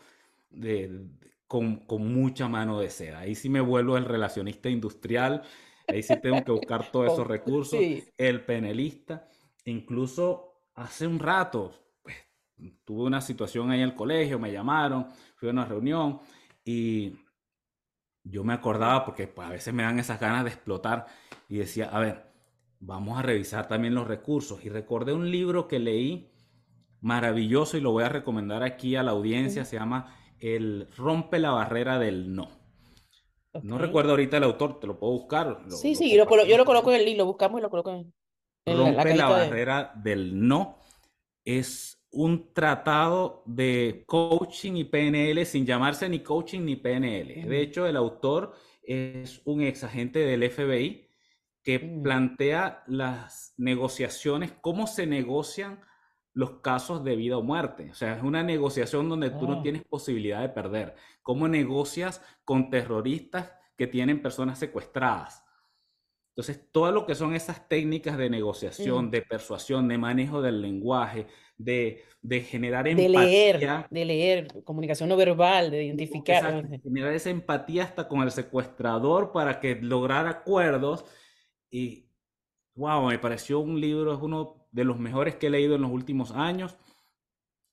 [0.50, 1.06] de,
[1.48, 3.20] con, con, mucha mano de seda.
[3.20, 5.44] Ahí sí me vuelvo el relacionista industrial,
[5.88, 7.80] ahí sí tengo que buscar todos esos recursos,
[8.18, 9.28] el penelista,
[9.66, 12.16] incluso hace un rato, pues,
[12.84, 16.20] tuve una situación ahí en el colegio, me llamaron, fui a una reunión
[16.64, 17.14] y
[18.24, 21.06] yo me acordaba, porque pues, a veces me dan esas ganas de explotar,
[21.48, 22.26] y decía, a ver,
[22.80, 24.64] vamos a revisar también los recursos.
[24.66, 26.32] Y recordé un libro que leí
[27.02, 31.52] maravilloso y lo voy a recomendar aquí a la audiencia, se llama El rompe la
[31.52, 32.50] barrera del no.
[33.64, 35.60] No recuerdo ahorita el autor, te lo puedo buscar.
[35.70, 38.14] sí, sí, yo lo coloco en el libro, lo buscamos y lo coloco en
[38.66, 40.80] Rompe la, barrera del no.
[41.44, 47.48] Es un tratado de coaching y PNL sin llamarse ni coaching ni PNL.
[47.48, 51.08] De hecho, el autor es un ex agente del FBI
[51.62, 52.04] que mm.
[52.04, 55.82] plantea las negociaciones, cómo se negocian
[56.36, 57.90] los casos de vida o muerte.
[57.90, 59.62] O sea, es una negociación donde tú no oh.
[59.62, 60.94] tienes posibilidad de perder.
[61.24, 65.44] ¿Cómo negocias con terroristas que tienen personas secuestradas?
[66.36, 69.12] Entonces, todo lo que son esas técnicas de negociación, mm.
[69.12, 73.22] de persuasión, de manejo del lenguaje, de, de generar empatía.
[73.22, 76.68] De leer, de leer, comunicación no verbal, de identificar.
[76.84, 81.06] generar esa empatía hasta con el secuestrador para que lograr acuerdos.
[81.72, 82.10] Y,
[82.74, 85.92] wow, me pareció un libro, es uno de los mejores que he leído en los
[85.92, 86.76] últimos años.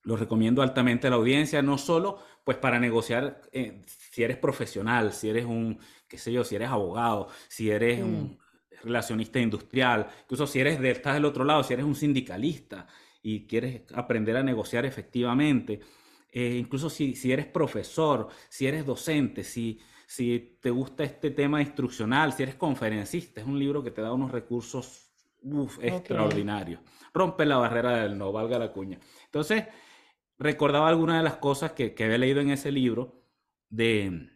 [0.05, 5.13] Lo recomiendo altamente a la audiencia, no solo pues para negociar eh, si eres profesional,
[5.13, 8.85] si eres un, qué sé yo, si eres abogado, si eres un mm.
[8.85, 12.87] relacionista industrial, incluso si eres de, estás del otro lado, si eres un sindicalista
[13.21, 15.81] y quieres aprender a negociar efectivamente,
[16.31, 21.61] eh, incluso si, si, eres profesor, si eres docente, si, si te gusta este tema
[21.61, 25.12] instruccional, si eres conferencista, es un libro que te da unos recursos
[25.81, 26.81] extraordinarios.
[27.13, 28.99] Rompe la barrera del no, valga la cuña.
[29.25, 29.65] Entonces,
[30.39, 33.25] recordaba algunas de las cosas que, que había leído en ese libro
[33.69, 34.31] de,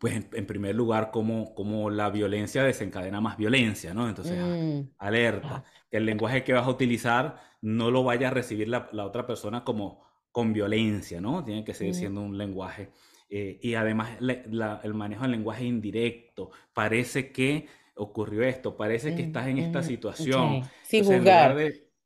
[0.00, 4.08] pues en, primer lugar, cómo, cómo, la violencia desencadena más violencia, ¿no?
[4.08, 4.94] Entonces, mm.
[4.98, 9.04] alerta, que el lenguaje que vas a utilizar no lo vaya a recibir la, la
[9.06, 11.44] otra persona como con violencia, ¿no?
[11.44, 11.98] Tiene que seguir mm.
[11.98, 12.90] siendo un lenguaje.
[13.28, 16.50] Eh, y además el manejo del lenguaje indirecto.
[16.74, 20.62] Parece que ocurrió esto, parece que mm, estás en esta situación.
[20.82, 21.56] Sin juzgar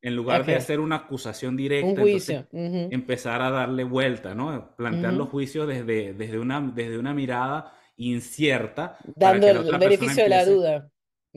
[0.06, 2.00] en lugar de hacer una acusación directa,
[2.52, 4.76] empezar a darle vuelta, ¿no?
[4.76, 8.98] Plantear los juicios desde, desde, una, desde una mirada incierta.
[9.16, 10.90] Dando el beneficio de la duda.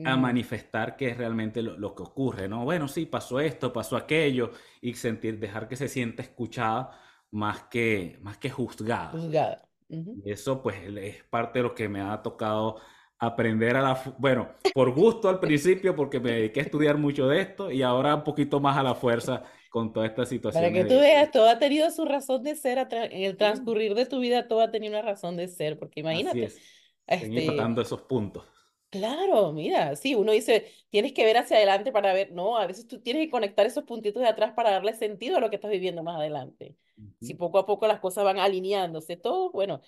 [0.04, 2.64] A manifestar qué es realmente lo, que ocurre, ¿no?
[2.64, 6.92] Bueno, sí, pasó esto, pasó aquello, y sentir, dejar que se sienta escuchada
[7.32, 9.10] más que, más que juzgada.
[9.10, 9.68] Juzgada.
[9.88, 12.76] Y eso, pues, es parte de lo que me ha tocado
[13.20, 17.42] aprender a la, bueno, por gusto al principio, porque me dediqué a estudiar mucho de
[17.42, 20.64] esto y ahora un poquito más a la fuerza con toda esta situación.
[20.64, 24.06] Para que tú veas, todo ha tenido su razón de ser, en el transcurrir de
[24.06, 26.46] tu vida todo ha tenido una razón de ser, porque imagínate.
[26.46, 26.60] Así es.
[27.06, 28.44] Este, esos puntos.
[28.88, 32.88] Claro, mira, sí, uno dice, tienes que ver hacia adelante para ver, no, a veces
[32.88, 35.70] tú tienes que conectar esos puntitos de atrás para darle sentido a lo que estás
[35.70, 36.74] viviendo más adelante.
[37.20, 39.80] Si poco a poco las cosas van alineándose, todo, bueno,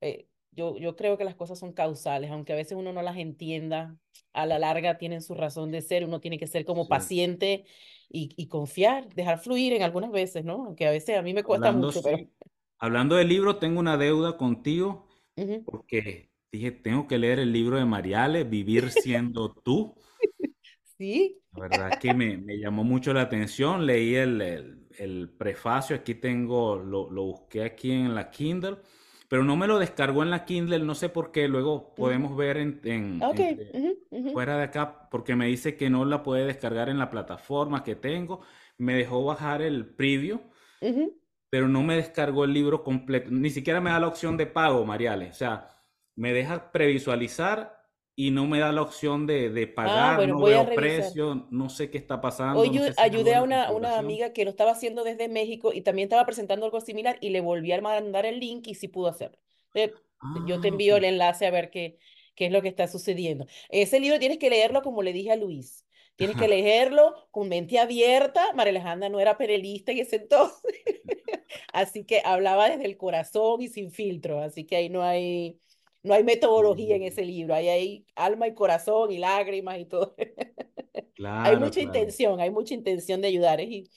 [0.00, 3.16] eh, yo, yo creo que las cosas son causales, aunque a veces uno no las
[3.16, 3.96] entienda,
[4.32, 7.64] a la larga tienen su razón de ser, uno tiene que ser como paciente
[8.10, 10.66] y, y, confiar, dejar fluir en algunas veces, ¿no?
[10.66, 12.18] Aunque a veces a mí me cuesta mucho, pero...
[12.78, 15.08] Hablando del libro, tengo una deuda contigo,
[15.64, 19.94] porque dije, tengo que leer el libro de Mariale, Vivir siendo tú.
[20.98, 21.40] Sí.
[21.52, 25.94] La verdad es que me, me llamó mucho la atención, leí el, el, el prefacio,
[25.94, 28.78] aquí tengo, lo, lo busqué aquí en la Kindle
[29.28, 32.56] pero no me lo descargó en la Kindle, no sé por qué, luego podemos ver
[32.56, 33.20] en,
[34.32, 37.94] fuera de acá, porque me dice que no la puede descargar en la plataforma que
[37.94, 38.40] tengo,
[38.78, 40.40] me dejó bajar el preview,
[41.50, 44.84] pero no me descargó el libro completo, ni siquiera me da la opción de pago,
[44.86, 45.68] Mariale, o sea,
[46.16, 47.77] me deja previsualizar
[48.20, 51.88] y no me da la opción de, de ah, pagar, no veo precio, no sé
[51.88, 52.58] qué está pasando.
[52.58, 56.26] Hoy ayudé a una, una amiga que lo estaba haciendo desde México y también estaba
[56.26, 59.38] presentando algo similar y le volví a mandar el link y sí pudo hacerlo.
[60.48, 62.00] yo te ah, envío el enlace a ver qué,
[62.34, 63.46] qué es lo que está sucediendo.
[63.68, 65.86] Ese libro tienes que leerlo como le dije a Luis.
[66.16, 68.52] Tienes que leerlo con mente abierta.
[68.52, 70.60] María Alejandra no era perelista en ese entonces.
[71.72, 74.42] así que hablaba desde el corazón y sin filtro.
[74.42, 75.60] Así que ahí no hay,
[76.08, 80.16] no hay metodología en ese libro, ahí hay alma y corazón y lágrimas y todo.
[81.24, 83.60] hay mucha intención, hay mucha intención de ayudar.
[83.60, 83.88] y,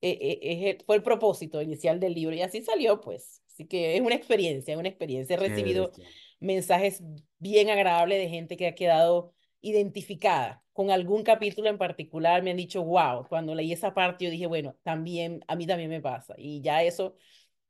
[0.00, 3.42] eh, eh, fue el propósito inicial del libro y así salió, pues.
[3.46, 5.34] Así que es una experiencia, es una experiencia.
[5.34, 5.92] He recibido
[6.40, 7.02] mensajes
[7.38, 12.42] bien agradables de gente que ha quedado identificada con algún capítulo en particular.
[12.42, 15.90] Me han dicho, wow, cuando leí esa parte yo dije, bueno, también, a mí también
[15.90, 16.34] me pasa.
[16.38, 17.16] Y ya eso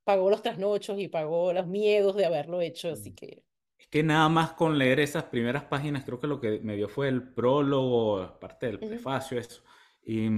[0.05, 3.43] pagó los trasnochos y pagó los miedos de haberlo hecho, así que
[3.91, 7.09] que nada más con leer esas primeras páginas, creo que lo que me dio fue
[7.09, 9.63] el prólogo, parte del prefacio, eso.
[10.05, 10.29] Y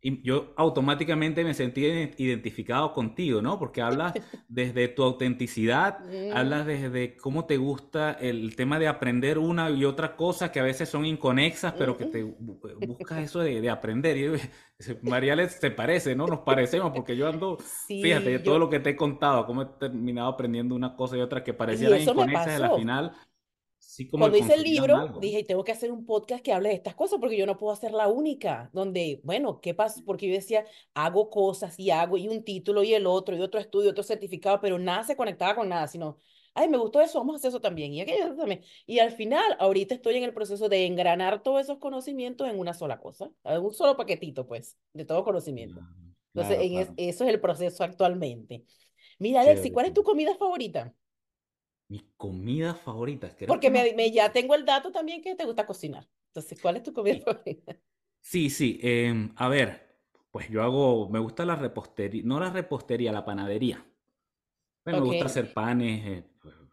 [0.00, 1.84] y yo automáticamente me sentí
[2.18, 3.58] identificado contigo, ¿no?
[3.58, 4.14] Porque hablas
[4.48, 5.98] desde tu autenticidad,
[6.32, 10.62] hablas desde cómo te gusta el tema de aprender una y otra cosa que a
[10.62, 14.16] veces son inconexas, pero que te buscas eso de, aprender.
[14.16, 14.30] Y
[15.02, 16.26] María les te parece, ¿no?
[16.26, 19.66] Nos parecemos, porque yo ando, fíjate, de todo lo que te he contado, cómo he
[19.80, 23.12] terminado aprendiendo una cosa y otra que parecían inconexas y al final
[24.06, 27.18] cuando hice el libro, dije, tengo que hacer un podcast que hable de estas cosas
[27.18, 30.02] porque yo no puedo ser la única, donde, bueno, ¿qué pasa?
[30.04, 30.64] Porque yo decía,
[30.94, 34.60] hago cosas y hago, y un título y el otro, y otro estudio, otro certificado,
[34.60, 36.16] pero nada se conectaba con nada, sino,
[36.54, 38.62] ay, me gustó eso, vamos a hacer eso también, y aquello también.
[38.86, 42.74] Y al final, ahorita estoy en el proceso de engranar todos esos conocimientos en una
[42.74, 45.80] sola cosa, en un solo paquetito, pues, de todo conocimiento.
[46.34, 48.64] Entonces, eso es el proceso actualmente.
[49.18, 50.94] Mira, Alexi, ¿cuál es tu comida favorita?
[51.88, 53.30] Mi comida favorita.
[53.46, 56.06] Porque me, me, ya tengo el dato también que te gusta cocinar.
[56.28, 57.76] Entonces, ¿cuál es tu comida favorita?
[58.20, 58.78] Sí, sí.
[58.82, 59.96] Em, a ver,
[60.30, 63.84] pues yo hago, me gusta la repostería, no la repostería, la panadería.
[64.84, 66.06] me gusta hacer panes.
[66.06, 66.24] Eh,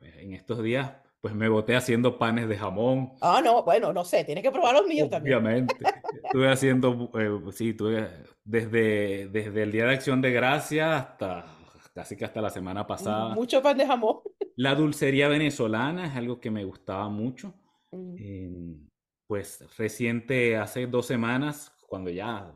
[0.01, 0.91] en estos días,
[1.21, 3.13] pues me boté haciendo panes de jamón.
[3.21, 5.37] Ah, no, bueno, no sé, tienes que probar los míos también.
[5.37, 5.75] Obviamente.
[6.23, 8.07] estuve haciendo, eh, sí, estuve
[8.43, 11.45] desde, desde el Día de Acción de Gracia hasta
[11.93, 13.33] casi que hasta la semana pasada.
[13.33, 14.19] Mucho pan de jamón.
[14.55, 17.53] La dulcería venezolana es algo que me gustaba mucho.
[17.91, 18.89] Em,
[19.27, 22.53] pues reciente, hace dos semanas, cuando ya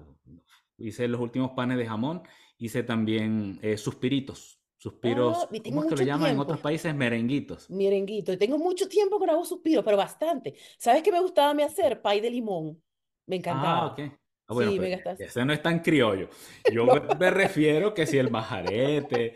[0.77, 2.23] hice los últimos panes de jamón,
[2.57, 4.57] hice también eh, suspiritos.
[4.77, 6.95] Suspiros, ah, ¿cómo es que lo llaman en otros países?
[6.95, 7.69] Merenguitos.
[7.69, 8.37] Merenguitos.
[8.37, 10.55] Tengo mucho tiempo que no hago suspiros, pero bastante.
[10.77, 12.01] ¿Sabes qué me gustaba a mí hacer?
[12.01, 12.81] Pay de limón.
[13.25, 13.79] Me ah, encantaba.
[13.79, 13.99] Ah, ok.
[14.49, 16.27] Ah, bueno, sí, ese no es tan criollo.
[16.73, 16.87] Yo
[17.19, 19.35] me, refiero que si el majarete.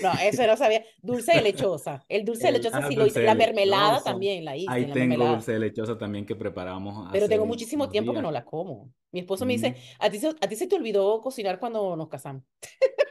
[0.00, 0.84] No, eso no sabía.
[1.00, 2.04] Dulce de lechosa.
[2.08, 3.24] El dulce de lechosa sí lo hice.
[3.24, 4.70] La mermelada también la hice.
[4.70, 7.08] Ahí tengo dulce de lechosa también que preparamos.
[7.10, 8.92] Pero tengo muchísimo tiempo que no la como.
[9.10, 12.44] Mi esposo me dice, ¿a ti, ¿a ti se te olvidó cocinar cuando nos casamos?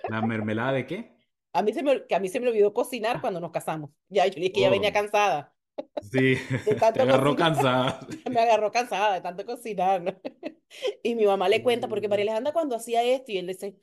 [0.07, 1.11] ¿La mermelada de qué?
[1.51, 3.91] A mí se me, que a mí se me olvidó cocinar cuando nos casamos.
[4.07, 4.93] Ya, yo dije que ya venía oh.
[4.93, 5.53] cansada.
[6.01, 7.99] Sí, te agarró cansada.
[8.29, 10.21] Me agarró cansada de tanto cocinar.
[11.03, 13.79] Y mi mamá le cuenta, porque María Alejandra cuando hacía esto, y él dice,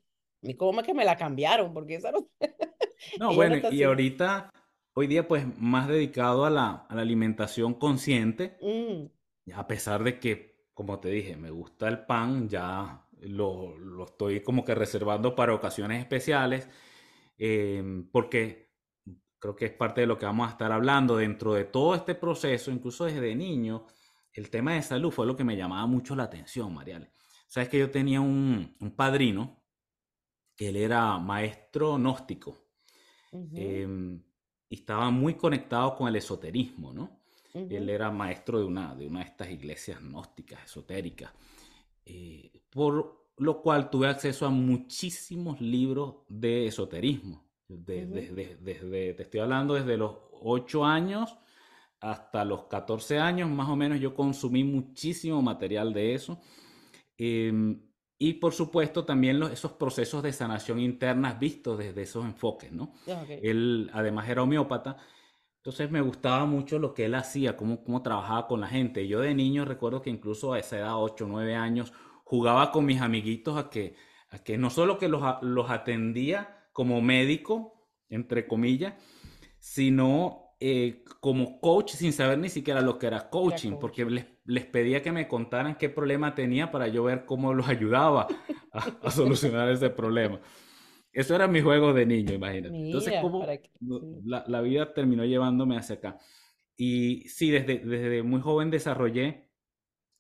[0.56, 1.72] ¿cómo es que me la cambiaron?
[1.72, 2.28] Porque esa no...
[3.20, 4.52] No, bueno, y ahorita,
[4.92, 9.52] hoy día, pues, más dedicado a la, a la alimentación consciente, mm.
[9.52, 14.40] a pesar de que, como te dije, me gusta el pan, ya lo, lo estoy
[14.42, 16.68] como que reservando para ocasiones especiales,
[17.38, 18.72] eh, porque
[19.38, 22.14] creo que es parte de lo que vamos a estar hablando dentro de todo este
[22.14, 23.86] proceso, incluso desde niño,
[24.38, 27.10] el tema de salud fue lo que me llamaba mucho la atención, Mariale.
[27.46, 29.62] Sabes que yo tenía un, padrino,
[30.56, 32.56] que él era maestro gnóstico,
[33.32, 34.22] em,
[34.68, 37.20] y estaba muy conectado con el esoterismo, ¿no?
[37.54, 41.32] Él era maestro de una, de una de estas iglesias gnósticas, esotéricas,
[42.04, 49.74] eh, por lo cual tuve acceso a muchísimos libros de esoterismo desde, te estoy hablando
[49.74, 51.36] desde los 8 años
[52.00, 56.40] hasta los 14 años, más o menos, yo consumí muchísimo material de eso.
[57.16, 57.82] Em,
[58.18, 62.94] y por supuesto también los, esos procesos de sanación interna vistos desde esos enfoques, ¿no?
[63.08, 64.96] Ah, él además era homeópata,
[65.56, 69.06] entonces me gustaba mucho lo que él hacía, cómo, cómo trabajaba con la gente.
[69.06, 71.92] Yo de niño recuerdo que incluso a esa edad, 8 o 9 años,
[72.24, 73.94] jugaba con mis amiguitos a que,
[74.30, 78.94] a que no solo que los, los atendía, como médico, entre comillas,
[79.58, 84.64] sino eh, como coach sin saber ni siquiera lo que era coaching, porque les, les,
[84.66, 88.26] pedía que me contaran qué problema tenía para yo ver cómo los ayudaba
[89.02, 90.40] a, solucionar ese problema.
[91.12, 92.76] Eso era mi juego de niño, imagínate.
[92.76, 93.46] Entonces, como
[94.24, 96.18] la, la, vida terminó llevándome hacia acá.
[96.76, 99.48] Y sí, desde, desde muy joven desarrollé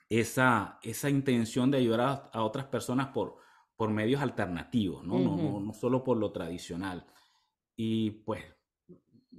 [0.08, 3.36] esa, esa intención de ayudar a, a otras personas por,
[3.78, 5.20] por medios alternativos, ¿no?
[5.20, 7.06] no, no, solo por lo tradicional.
[7.76, 8.42] Y pues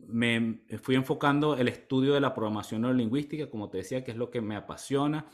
[0.08, 4.30] me fui enfocando el estudio de la programación neurolingüística, como te decía, que es lo
[4.30, 5.28] que me apasiona,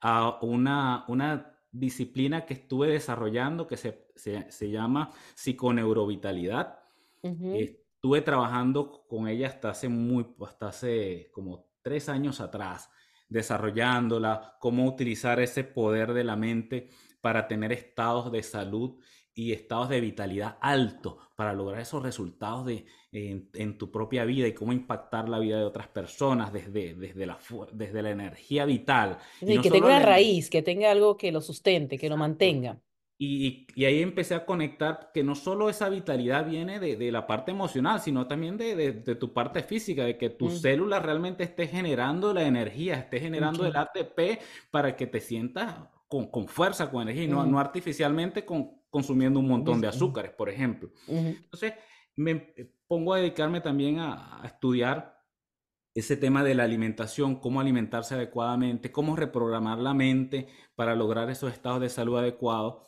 [0.00, 6.80] a una, una disciplina que estuve desarrollando que se, se, llama psiconeurovitalidad.
[7.22, 12.90] Estuve trabajando con ella hasta hace muy, hasta hace como tres años atrás,
[13.28, 18.98] desarrollándola, cómo utilizar ese poder de la mente para tener estados de salud
[19.34, 24.54] y estados de vitalidad altos para lograr esos resultados de, en, tu propia vida y
[24.54, 27.38] cómo impactar la vida de otras personas desde, desde, la,
[27.72, 29.18] desde la energía vital.
[29.40, 32.80] Y, que tenga una raíz, que tenga algo que lo sustente, que lo mantenga.
[33.18, 37.26] Y, y, ahí empecé a conectar que no solo esa vitalidad viene de, de la
[37.26, 40.56] parte emocional, sino también de, de, tu parte física, de que tu mm.
[40.56, 44.40] célula realmente esté generando la energía, esté generando el ATP
[44.70, 45.76] para que te sientas
[46.08, 50.50] con, fuerza, con energía, y no, no artificialmente con, consumiendo un montón de azúcares, por
[50.50, 50.90] ejemplo.
[51.06, 51.74] Entonces,
[52.16, 52.54] me
[52.92, 55.18] pongo a dedicarme también a, estudiar
[55.94, 61.50] ese tema de la alimentación, cómo alimentarse adecuadamente, cómo reprogramar la mente para lograr esos
[61.54, 62.86] estados de salud adecuados.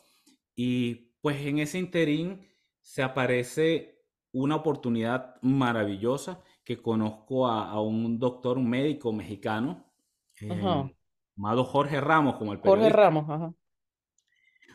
[0.53, 2.47] Y pues en ese interín
[2.81, 9.91] se aparece una oportunidad maravillosa que conozco a, un doctor, un médico mexicano,
[10.39, 10.47] eh,
[11.35, 12.89] llamado Jorge Ramos, como el periodista.
[12.89, 13.53] Jorge Ramos, ajá.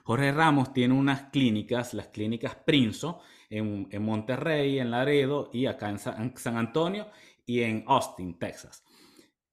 [0.03, 3.21] Jorge Ramos tiene unas clínicas, las clínicas Prinzo,
[3.51, 7.09] en, en Monterrey, en Laredo y acá en San, Antonio
[7.45, 8.85] y en Austin, Texas.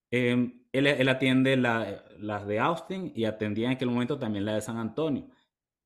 [0.09, 4.77] Em, él, atiende las de Austin y atendía en aquel momento también la de San
[4.77, 5.27] Antonio.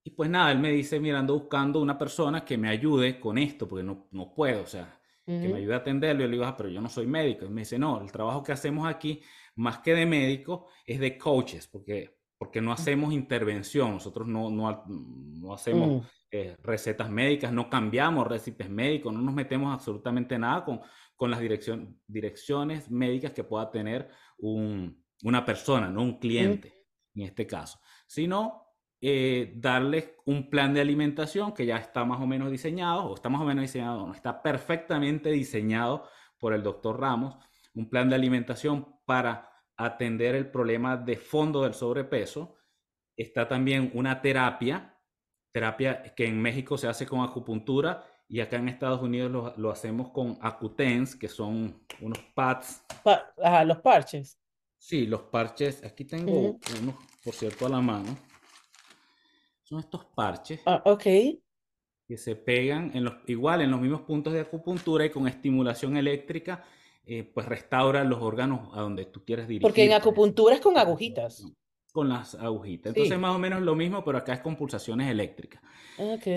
[0.04, 3.68] Y pues nada, él me dice, mirando buscando una persona que me ayude con esto,
[3.68, 6.24] porque no, no puedo, o sea, que me ayude a atenderlo.
[6.24, 7.46] Y le digo, ah, pero yo no soy médico.
[7.46, 9.22] Y me dice, no, el trabajo que hacemos aquí,
[9.56, 13.94] más que de médico, es de coaches, porque, porque no hacemos intervención.
[13.94, 16.08] Nosotros no, no, no hacemos mm.
[16.32, 20.82] Eh, recetas médicas, no cambiamos recipes médicos, no nos metemos absolutamente nada con,
[21.16, 27.24] con las dirección, direcciones médicas que pueda tener un, una persona, no un cliente, en
[27.24, 28.66] este caso, sino
[29.02, 33.30] eh, darles un plan de alimentación que ya está más o menos diseñado, o está
[33.30, 36.08] más o menos diseñado, no, está perfectamente diseñado
[36.40, 37.36] por el doctor Ramos,
[37.74, 42.58] un plan de alimentación para atender el problema de fondo del sobrepeso.
[43.18, 44.91] Está también una terapia,
[45.52, 49.72] terapia que en México se hace con acupuntura y acá en Estados Unidos lo, lo
[49.72, 52.84] hacemos con Acutens, que son unos pads.
[53.66, 54.40] los parches.
[54.78, 55.84] Sí, los parches.
[55.84, 58.18] Aquí tengo unos, por cierto, a la mano.
[59.64, 60.62] Son estos parches.
[60.66, 61.04] Ah, ok.
[61.04, 65.98] Que se pegan en los, igual en los mismos puntos de acupuntura y con estimulación
[65.98, 66.64] eléctrica,
[67.06, 69.62] eh, pues restauran los órganos a donde tú quieres dirigir.
[69.62, 71.46] Porque en acupuntura es con agujitas.
[71.92, 72.96] Con las agujitas.
[72.96, 75.62] Entonces, más o menos lo mismo, pero acá es con pulsaciones eléctricas.
[75.98, 76.28] Ok.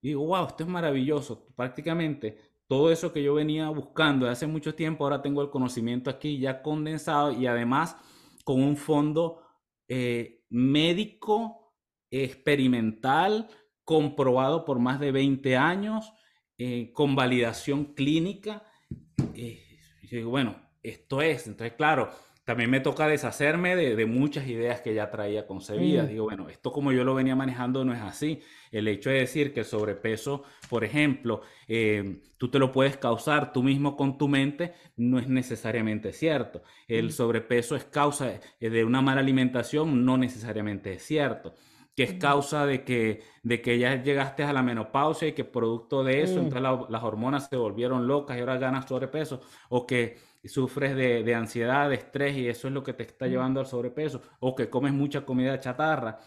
[0.00, 1.46] Y digo, wow, esto es maravilloso.
[1.56, 6.38] Prácticamente todo eso que yo venía buscando hace mucho tiempo, ahora tengo el conocimiento aquí
[6.38, 7.96] ya condensado y además
[8.44, 9.42] con un fondo
[9.88, 11.74] eh, médico,
[12.10, 13.48] experimental,
[13.84, 16.12] comprobado por más de 20 años,
[16.58, 18.62] eh, con validación clínica.
[19.34, 21.46] Eh, y digo, bueno, esto es.
[21.46, 22.10] Entonces, claro,
[22.48, 26.06] también me toca deshacerme de, muchas ideas que ya traía concebidas.
[26.06, 26.08] Mm.
[26.08, 28.40] Digo, bueno, esto como yo lo venía manejando no es así.
[28.72, 33.52] El hecho de decir que el sobrepeso, por ejemplo, eh, tú te lo puedes causar
[33.52, 36.62] tú mismo con tu mente, no es necesariamente cierto.
[36.86, 37.10] El mm.
[37.10, 41.52] sobrepeso es causa de una mala alimentación, no necesariamente es cierto
[41.98, 42.18] que es mm.
[42.18, 46.38] causa de que, de que ya llegaste a la menopausia y que producto de eso,
[46.38, 51.88] entonces las hormonas se volvieron locas y ahora ganas sobrepeso, o que sufres de, ansiedad,
[51.88, 54.92] de estrés y eso es lo que te está llevando al sobrepeso, o que comes
[54.92, 56.18] mucha comida chatarra.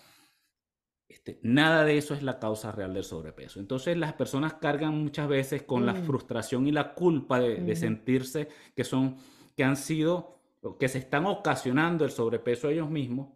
[1.08, 3.60] Este, nada de eso es la causa real del sobrepeso.
[3.60, 6.04] Entonces las personas cargan muchas veces con la mm.
[6.04, 9.18] frustración y la culpa de, sentirse que son,
[9.56, 10.40] que han sido,
[10.80, 13.30] que se están ocasionando el sobrepeso ellos mismos,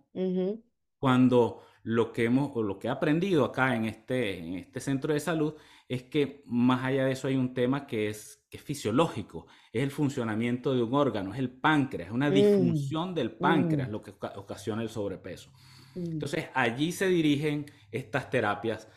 [0.98, 5.14] cuando lo que hemos, o lo que he aprendido acá en este, en este centro
[5.14, 5.54] de salud
[5.88, 9.84] es que más allá de eso hay un tema que es, que es fisiológico, es
[9.84, 13.92] el funcionamiento de un órgano, es el páncreas, es una mm, disfunción del páncreas mm.
[13.92, 15.52] lo que ocasiona el sobrepeso.
[15.94, 16.12] Mm.
[16.14, 18.90] Entonces allí se dirigen estas terapias,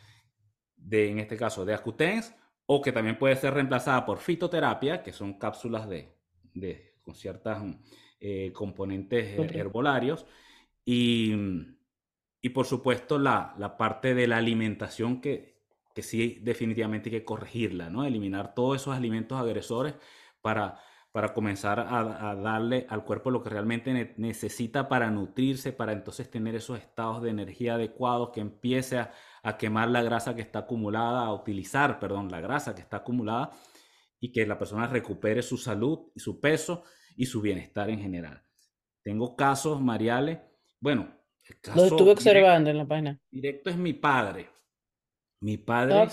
[0.77, 2.35] de, en este caso de Acutens,
[2.65, 6.15] o que también puede ser reemplazada por fitoterapia, que son cápsulas de,
[6.55, 7.59] de con ciertos
[8.21, 10.25] eh, componentes herbolarios,
[10.85, 11.35] y,
[12.41, 15.58] y por supuesto la, la parte de la alimentación que
[15.99, 18.05] que sí definitivamente hay que corregirla, ¿no?
[18.05, 19.97] Eliminar todos esos alimentos agresores
[20.41, 20.79] para,
[21.11, 26.55] para comenzar a, darle al cuerpo lo que realmente necesita para nutrirse, para entonces tener
[26.55, 29.11] esos estados de energía adecuados, que empiece a,
[29.43, 33.51] a, quemar la grasa que está acumulada, a utilizar, perdón, la grasa que está acumulada
[34.21, 36.85] y que la persona recupere su salud y su peso
[37.17, 38.41] y su bienestar en general.
[39.03, 40.43] Tengo casos, Mariale,
[40.79, 41.09] bueno,
[41.49, 43.21] el caso lo estuve observando en la página.
[43.33, 44.49] Directo es mi padre.
[45.41, 46.09] Mi padre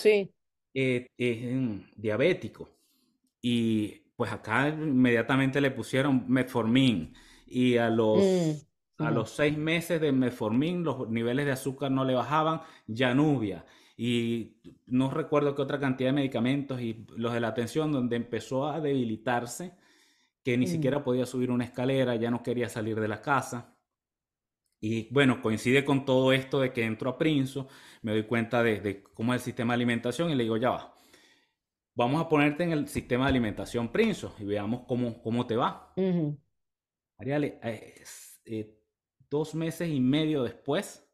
[0.74, 2.70] eh, es diabético
[3.42, 7.14] y pues acá inmediatamente le pusieron metformin
[7.48, 12.06] y a los, mm, a los seis meses de metformin los niveles de azúcar no
[12.06, 12.62] le bajaban,
[12.94, 13.66] Janubia
[13.98, 14.58] y
[14.88, 18.82] no recuerdo qué otra cantidad de medicamentos y los de la atención donde empezó a
[18.82, 19.74] debilitarse
[20.44, 20.70] que ni mm.
[20.70, 23.75] siquiera podía subir una escalera, ya no quería salir de la casa.
[24.88, 27.68] Y bueno, coincide con todo esto de que entro a Prinzo,
[28.04, 30.94] me doy cuenta de, cómo es el sistema de alimentación y le digo, ya va,
[31.96, 35.92] vamos a ponerte en el sistema de alimentación Prinzo y veamos cómo, cómo te va.
[37.18, 38.04] Ariale, eh,
[38.46, 38.80] eh,
[39.28, 41.12] dos meses y medio después,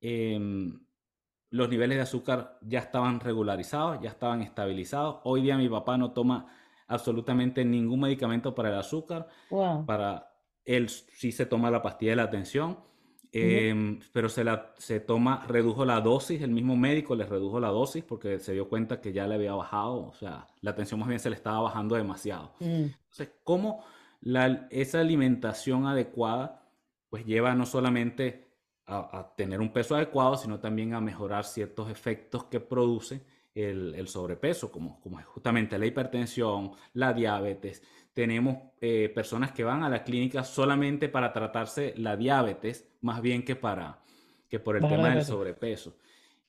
[0.00, 0.78] em,
[1.50, 5.22] los niveles de azúcar ya estaban regularizados, ya estaban estabilizados.
[5.24, 6.46] Hoy día mi papá no toma
[6.86, 9.26] absolutamente ningún medicamento para el azúcar,
[9.86, 10.35] para
[10.66, 12.78] él sí se toma la pastilla de la atención,
[13.32, 17.68] em, pero se, la, se toma, redujo la dosis, el mismo médico le redujo la
[17.68, 21.08] dosis porque se dio cuenta que ya le había bajado, o sea, la atención más
[21.08, 22.52] bien se le estaba bajando demasiado.
[22.60, 22.64] Mm.
[22.64, 23.84] Entonces, ¿cómo
[24.20, 26.62] la, esa alimentación adecuada
[27.08, 28.46] pues lleva no solamente
[28.86, 34.06] a, tener un peso adecuado, sino también a mejorar ciertos efectos que produce el, el
[34.06, 37.82] sobrepeso, como, como justamente la hipertensión, la diabetes,
[38.16, 43.44] tenemos eh, personas que van a la clínica solamente para tratarse la diabetes, más bien
[43.44, 44.00] que, para,
[44.48, 45.98] que por el tema del sobrepeso.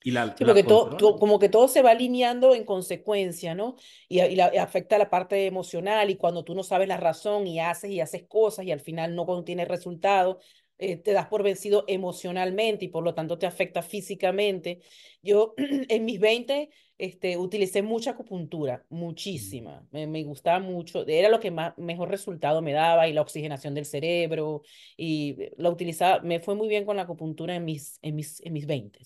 [0.02, 3.76] Y la, sí, porque todo, como que todo se va alineando en consecuencia, ¿no?
[4.08, 7.90] Y, y, afecta la parte emocional y cuando tú no sabes la razón y haces
[7.90, 10.38] y haces cosas y al final no tienes resultado,
[10.78, 14.80] eh, te das por vencido emocionalmente y por lo tanto te afecta físicamente.
[15.22, 19.86] Yo en mis 20 este, utilicé mucha acupuntura, muchísima.
[19.90, 23.74] Me, me, gustaba mucho, era lo que más, mejor resultado me daba y la oxigenación
[23.74, 24.62] del cerebro
[24.96, 28.52] y la utilizaba, me fue muy bien con la acupuntura en mis, en mis, en
[28.52, 28.98] mis 20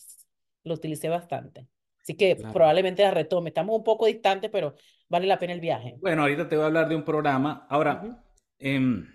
[0.65, 1.67] lo utilicé bastante.
[2.01, 3.51] Así que probablemente la retome.
[3.51, 4.75] Estamos un poco distantes, pero
[5.09, 5.97] vale la pena el viaje.
[6.01, 7.67] Bueno, ahorita te voy a hablar de un programa.
[7.69, 8.25] Ahora,
[8.59, 9.07] em,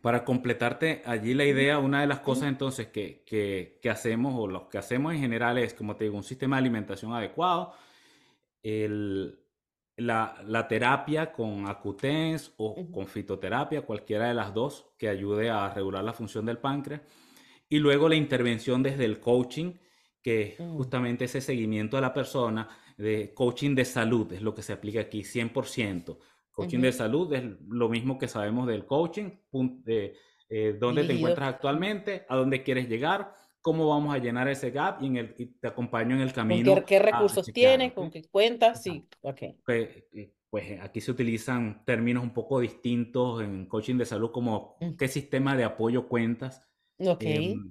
[0.00, 4.68] para completarte allí la idea, una de las cosas entonces que, que, hacemos o lo
[4.68, 7.74] que hacemos en general es, como te digo, un sistema de alimentación adecuado,
[8.62, 9.38] el,
[9.96, 15.72] la, la, terapia con acutens o con fitoterapia, cualquiera de las dos que ayude a
[15.72, 17.02] regular la función del páncreas,
[17.68, 19.72] y luego la intervención desde el coaching
[20.22, 20.76] que mm.
[20.76, 25.00] justamente ese seguimiento a la persona de coaching de salud es lo que se aplica
[25.00, 26.18] aquí 100%.
[26.58, 29.30] Coaching de salud es lo mismo que sabemos del coaching,
[29.84, 30.16] de,
[30.48, 35.00] eh, dónde te encuentras actualmente, a dónde quieres llegar, cómo vamos a llenar ese gap
[35.00, 36.74] y, en el, te acompaño en el camino.
[36.74, 37.92] Qué, qué, recursos tienes?
[37.92, 38.82] ¿Con qué cuentas?
[38.82, 39.40] Sí, ok.
[39.64, 44.76] Pues, eh, pues, aquí se utilizan términos un poco distintos en coaching de salud como
[44.98, 46.66] qué sistema de apoyo cuentas.
[46.98, 47.22] Ok.
[47.22, 47.70] Em,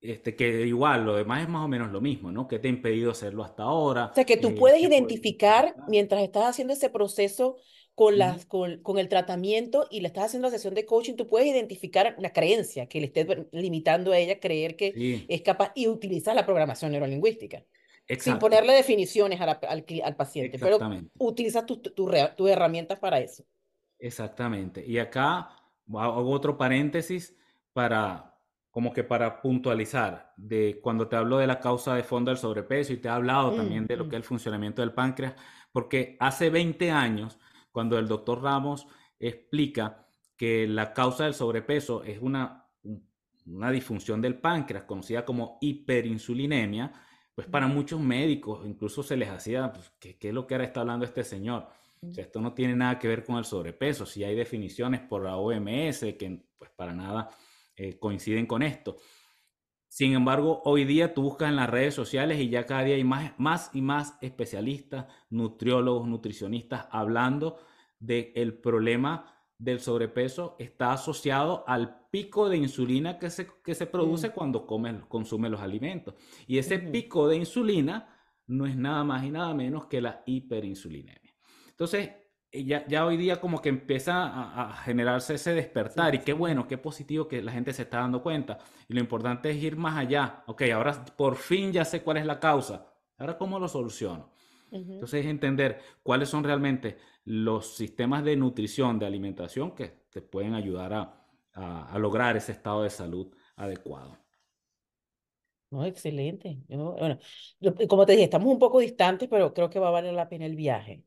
[0.00, 2.46] este, que igual, lo demás es más o menos lo mismo, ¿no?
[2.46, 4.06] ¿Qué te ha impedido hacerlo hasta ahora?
[4.06, 7.56] O sea, que tú eh, puedes identificar mientras estás haciendo ese proceso
[7.94, 11.26] con, las, con, con, el tratamiento y le estás haciendo la sesión de coaching, tú
[11.26, 15.88] puedes identificar una creencia que le esté limitando a ella creer que es capaz y
[15.88, 17.64] utilizar la programación neurolingüística.
[18.18, 20.78] Sin ponerle definiciones al, al, paciente, pero
[21.18, 23.44] utilizas tus tu, tu, herramientas para eso.
[23.98, 24.84] Exactamente.
[24.86, 25.48] Y acá
[25.92, 27.34] hago otro paréntesis
[27.72, 28.35] para,
[28.76, 32.92] como que para puntualizar, de cuando te hablo de la causa de fondo del sobrepeso
[32.92, 34.08] y te he hablado también de lo mm.
[34.10, 35.32] que es el funcionamiento del páncreas,
[35.72, 37.38] porque hace 20 años,
[37.72, 38.86] cuando el doctor Ramos
[39.18, 40.06] explica
[40.36, 42.66] que la causa del sobrepeso es una,
[43.46, 46.92] una disfunción del páncreas conocida como hiperinsulinemia,
[47.34, 50.82] pues para muchos médicos incluso se les hacía, pues, ¿qué, es lo que ahora está
[50.82, 51.66] hablando este señor?
[52.02, 55.24] O sea, esto no tiene nada que ver con el sobrepeso, si hay definiciones por
[55.24, 57.30] la OMS que pues para nada
[57.76, 58.96] eh, coinciden con esto.
[59.88, 63.04] Sin embargo, hoy día tú buscas en las redes sociales y ya cada día hay
[63.04, 67.58] más, más y más especialistas, nutriólogos, nutricionistas hablando
[67.98, 73.86] del el problema del sobrepeso está asociado al pico de insulina que se, que se
[73.86, 76.14] produce cuando come, consume los alimentos.
[76.46, 78.16] Y ese pico de insulina
[78.48, 81.34] no es nada más y nada menos que la hiperinsulinemia.
[81.70, 82.10] Entonces,
[82.64, 86.78] ya, ya, hoy día como que empieza a, generarse ese despertar y qué bueno, qué
[86.78, 88.58] positivo que la gente se está dando cuenta.
[88.88, 90.42] Y lo importante es ir más allá.
[90.46, 92.86] Ok, ahora por fin ya sé cuál es la causa.
[93.18, 94.30] Ahora, ¿cómo lo soluciono?
[94.70, 100.54] Entonces es entender cuáles son realmente los sistemas de nutrición, de alimentación que te pueden
[100.54, 101.26] ayudar a,
[101.56, 104.18] a, lograr ese estado de salud adecuado.
[105.70, 106.58] No, excelente.
[106.68, 107.18] bueno,
[107.88, 110.46] como te dije, estamos un poco distantes, pero creo que va a valer la pena
[110.46, 111.04] el viaje.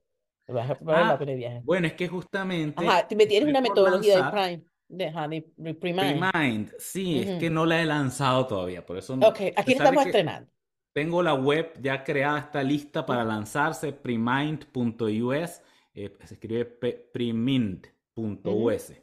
[0.88, 1.20] Ah,
[1.64, 2.86] bueno, es que justamente.
[2.86, 4.64] Ajá, me tienes una metodología de Prime.
[4.90, 6.74] De, de, Premind.
[6.80, 9.28] Sí, es que no la he lanzado todavía, por eso no.
[9.28, 10.50] Ok, aquí estamos estrenando.
[10.94, 15.62] Tengo la web ya creada, está lista para lanzarse, primind.us,
[15.94, 16.66] eh, se escribe
[17.14, 18.94] primind.us.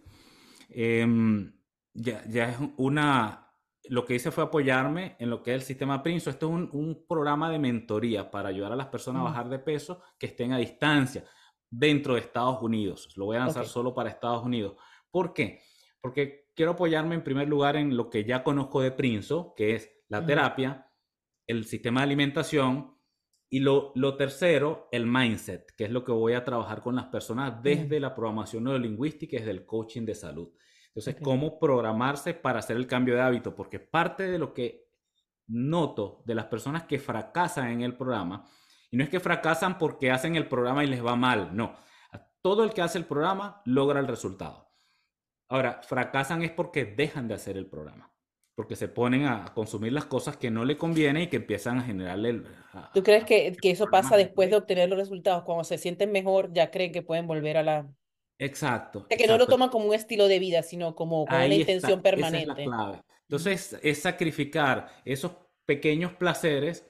[0.69, 1.53] Em,
[1.95, 3.53] ya, ya es una,
[3.85, 6.29] lo que hice fue apoyarme en lo que es el sistema Prince.
[6.29, 9.61] Esto es un, un programa de mentoría para ayudar a las personas a bajar de
[9.61, 11.25] peso que estén a distancia
[11.71, 13.13] dentro de Estados Unidos.
[13.17, 14.77] Lo voy a lanzar solo para Estados Unidos.
[15.11, 15.61] ¿Por qué?
[16.01, 19.91] Porque quiero apoyarme en primer lugar en lo que ya conozco de Prinzo, que es
[20.09, 20.91] la terapia,
[21.47, 22.97] el sistema de alimentación
[23.49, 27.07] y lo, lo, tercero, el mindset, que es lo que voy a trabajar con las
[27.07, 30.53] personas desde la programación neurolingüística y desde el coaching de salud.
[30.89, 34.87] Entonces, cómo programarse para hacer el cambio de hábito, porque parte de lo que
[35.49, 38.45] noto de las personas que fracasan en el programa
[38.91, 41.75] y no es que fracasan porque hacen el programa y les va mal, no.
[42.43, 44.71] Todo el que hace el programa logra el resultado.
[45.49, 48.13] Ahora, fracasan es porque dejan de hacer el programa,
[48.55, 51.83] porque se ponen a consumir las cosas que no le conviene y que empiezan a
[51.83, 52.31] generarle...
[52.31, 52.47] El,
[52.95, 55.45] ¿Tú crees que, que eso pasa después de obtener los resultados?
[55.45, 57.89] Cuando se sienten mejor, ya creen que pueden volver a la...
[58.39, 59.07] Exacto.
[59.09, 62.53] que no lo toman como un estilo de vida, sino como, una intención permanente.
[62.53, 63.03] Esa es la clave.
[63.23, 65.33] Entonces, es sacrificar esos
[65.65, 66.87] pequeños placeres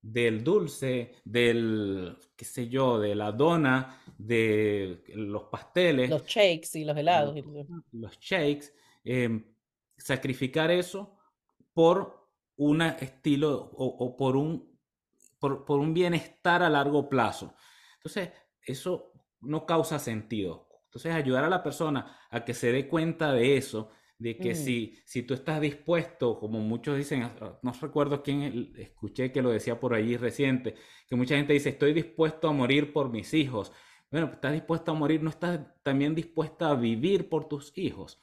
[0.00, 6.10] del dulce, del, qué sé yo, de la dona, de los pasteles.
[6.10, 7.36] Los shakes y los helados.
[7.92, 8.72] Los, shakes.
[9.04, 9.44] Em,
[9.96, 11.18] sacrificar eso
[11.72, 14.78] por un estilo o, por, un,
[15.38, 17.54] por, por, un bienestar a largo plazo.
[17.96, 18.30] Entonces,
[18.62, 20.68] eso no causa sentido.
[20.86, 24.98] Entonces, ayudar a la persona a que se dé cuenta de eso, de que si,
[25.04, 29.78] si tú estás dispuesto, como muchos dicen, ah, no recuerdo quién escuché que lo decía
[29.78, 30.74] por allí reciente,
[31.08, 33.72] que mucha gente dice, estoy dispuesto a morir por mis hijos.
[34.10, 38.20] Bueno, estás dispuesto a morir, no estás también dispuesta a vivir por tus hijos.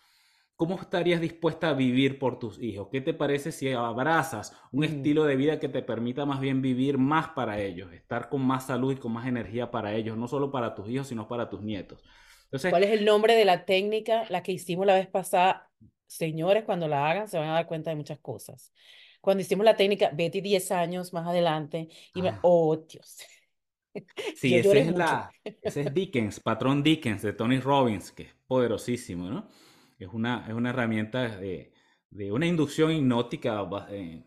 [0.58, 2.88] ¿Cómo estarías dispuesta a vivir por tus hijos?
[2.92, 6.98] ¿Qué te parece si abrazas un estilo de vida que te permita más bien vivir
[6.98, 10.52] más para ellos, estar con más salud y con más energía para ellos, no solo
[10.52, 12.04] para tus hijos, sino para tus nietos?
[12.56, 15.70] Entonces, ¿Cuál es el nombre de la técnica, la que hicimos la vez pasada?
[16.08, 18.72] Señores, cuando la hagan se van a dar cuenta de muchas cosas.
[19.20, 22.40] Cuando hicimos la técnica, Betty 10 años más adelante, y me, ah.
[22.44, 23.18] oh Dios.
[24.36, 25.32] Sí, ese es, la,
[25.62, 29.48] ese es Dickens, patrón Dickens de Tony Robbins, que es poderosísimo, ¿no?
[29.98, 31.72] Es una, es una herramienta de,
[32.10, 34.26] de una inducción hipnótica en,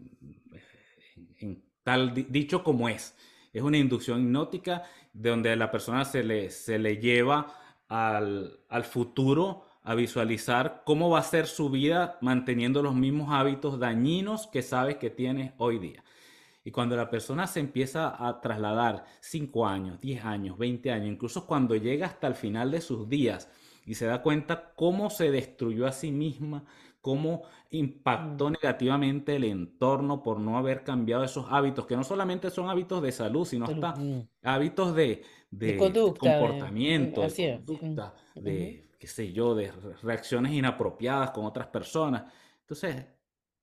[1.82, 3.14] tal dicho como es.
[3.52, 7.54] Es una inducción hipnótica donde la persona se le, se le lleva
[7.88, 13.78] al, al futuro a visualizar cómo va a ser su vida manteniendo los mismos hábitos
[13.78, 16.04] dañinos que sabe que tiene hoy día.
[16.62, 21.46] Y cuando la persona se empieza a trasladar 5 años, 10 años, 20 años, incluso
[21.46, 23.50] cuando llega hasta el final de sus días
[23.86, 26.64] y se da cuenta cómo se destruyó a sí misma,
[27.00, 28.52] cómo impactó mm.
[28.52, 33.12] negativamente el entorno por no haber cambiado esos hábitos, que no solamente son hábitos de
[33.12, 34.28] salud, sino hasta mm.
[34.42, 39.72] hábitos de, de, comportamiento, de, conducta, de, qué sé yo, de
[40.02, 42.32] reacciones inapropiadas con otras personas.
[42.60, 43.06] Entonces,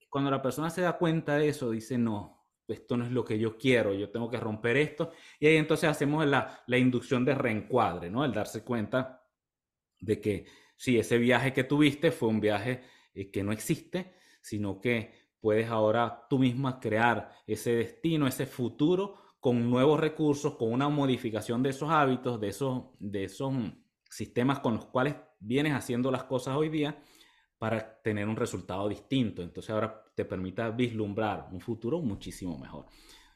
[0.09, 3.37] cuando la persona se da cuenta de eso, dice, no, esto no es lo que
[3.37, 5.11] yo quiero, yo tengo que romper esto.
[5.39, 8.25] Y ahí entonces hacemos la, la inducción de reencuadre, ¿no?
[8.25, 9.23] El darse cuenta
[9.99, 12.81] de que sí, ese viaje que tuviste fue un viaje
[13.13, 19.24] eh, que no existe, sino que puedes ahora tú misma crear ese destino, ese futuro
[19.45, 23.53] con nuevos recursos, con una modificación de esos hábitos, de esos, de esos
[24.09, 26.97] sistemas con los cuales vienes haciendo las cosas hoy día
[27.59, 29.43] para tener un resultado distinto.
[29.43, 32.87] Entonces ahora te permita vislumbrar un futuro muchísimo mejor.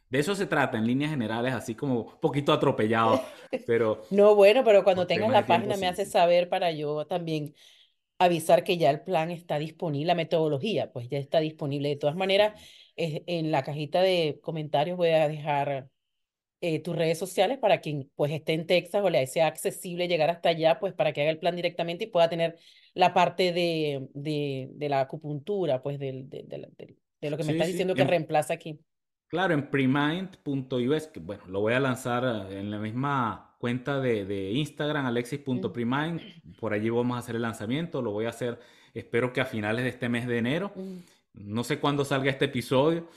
[0.10, 3.22] De eso se trata en líneas generales, así como un poquito atropellado,
[3.68, 4.02] pero...
[4.10, 7.54] no, bueno, pero cuando tengas la página me haces saber para yo también
[8.18, 11.90] avisar que ya el plan está disponible, la metodología, pues ya está disponible.
[11.90, 12.60] De todas maneras,
[12.96, 15.92] en la cajita de comentarios voy a dejar
[16.62, 20.30] eh, tus redes sociales para quien pues esté en Texas o le sea accesible llegar
[20.30, 22.58] hasta allá, pues para que haga el plan directamente y pueda tener
[22.94, 27.96] la parte de, de, de la acupuntura, pues de, de, lo que me estás diciendo
[27.96, 28.80] que reemplaza aquí.
[29.28, 34.52] Claro, en premind.us, que bueno, lo voy a lanzar en la misma cuenta de, de
[34.52, 36.22] Instagram, alexis.premind,
[36.60, 38.60] por allí vamos a hacer el lanzamiento, lo voy a hacer,
[38.94, 40.74] espero que a finales de este mes de enero,
[41.34, 43.08] no sé cuándo salga este episodio,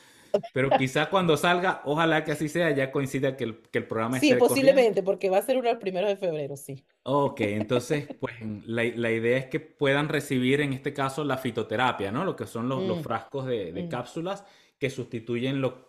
[0.52, 4.18] pero quizá cuando salga, ojalá que así sea, ya coincida que el, que el programa
[4.20, 6.84] Sí, posiblemente, porque va a ser uno de los primeros de febrero, sí.
[7.04, 8.34] Ok, entonces, pues
[8.66, 12.24] la, la, idea es que puedan recibir en este caso la fitoterapia, ¿no?
[12.24, 13.02] Lo que son los, los mm.
[13.02, 13.88] frascos de, de mm.
[13.88, 14.44] cápsulas
[14.78, 15.86] que sustituyen lo,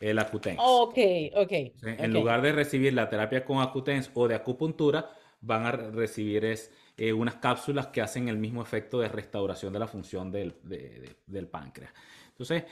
[0.00, 0.58] el Acutens.
[0.62, 0.98] Ok,
[1.34, 1.52] ok.
[1.82, 5.10] En lugar de recibir la terapia con Acutens o de acupuntura,
[5.40, 9.78] van a recibir es, eh, unas cápsulas que hacen el mismo efecto de restauración de
[9.78, 11.92] la función del, del páncreas.
[12.28, 12.64] Entonces,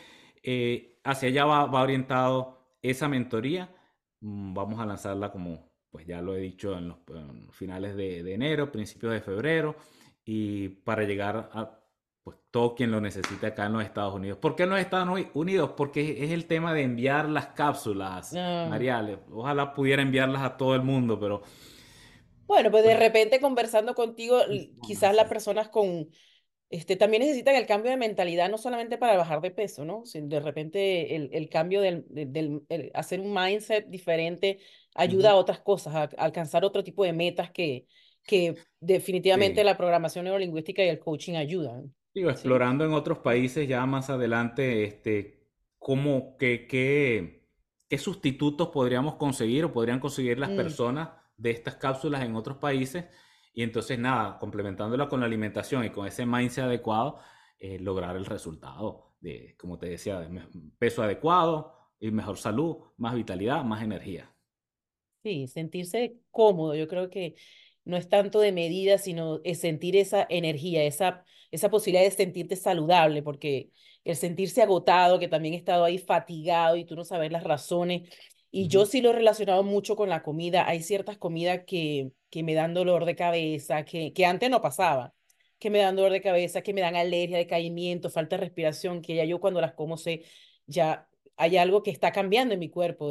[0.42, 3.74] eh, hacia allá va, orientado esa mentoría.
[4.20, 6.98] Mm, vamos a lanzarla como, pues ya lo he dicho, en los,
[7.52, 9.76] finales de, de, enero, principios de febrero,
[10.24, 11.82] y para llegar a
[12.22, 14.38] pues, todo quien lo necesite acá en los Estados Unidos.
[14.38, 15.72] ¿Por qué en los Estados Unidos?
[15.76, 18.66] Porque es el tema de enviar las cápsulas, ah.
[18.70, 19.18] Mariale.
[19.30, 21.42] Ojalá pudiera enviarlas a todo el mundo, pero...
[22.46, 24.38] Bueno, pues de pues repente conversando contigo,
[24.86, 26.08] quizás las personas con
[26.72, 30.06] este, también necesitan el cambio de mentalidad, no solamente para bajar de peso, ¿no?
[30.06, 32.62] Si de repente el, el cambio del, del
[32.94, 34.58] hacer un mindset diferente
[34.94, 37.86] ayuda a otras cosas, a, alcanzar otro tipo de metas que,
[38.24, 41.94] que definitivamente la programación neurolingüística y el coaching ayudan.
[42.14, 45.42] Digo, explorando en otros países ya más adelante, este,
[45.78, 47.44] cómo, qué, qué,
[47.86, 50.56] qué sustitutos podríamos conseguir o podrían conseguir las mm.
[50.56, 53.04] personas de estas cápsulas en otros países
[53.52, 57.18] y entonces, nada, complementándola con la alimentación y con ese mindset adecuado,
[57.58, 60.42] eh, lograr el resultado de, como te decía, de
[60.78, 64.34] peso adecuado y mejor salud, más vitalidad, más energía.
[65.22, 66.74] Sí, sentirse cómodo.
[66.74, 67.36] Yo creo que
[67.84, 72.56] no es tanto de medida, sino es sentir esa energía, esa, esa posibilidad de sentirte
[72.56, 73.70] saludable, porque
[74.04, 78.10] el sentirse agotado, que también he estado ahí fatigado y tú no sabes las razones,
[78.52, 80.68] y yo sí lo he relacionado mucho con la comida.
[80.68, 85.14] Hay ciertas comidas que, que me dan dolor de cabeza, que, que antes no pasaba,
[85.58, 89.16] que me dan dolor de cabeza, que me dan alergia, decaimiento, falta de respiración, que
[89.16, 90.24] ya yo cuando las como sé,
[90.66, 93.10] ya hay algo que está cambiando en mi cuerpo.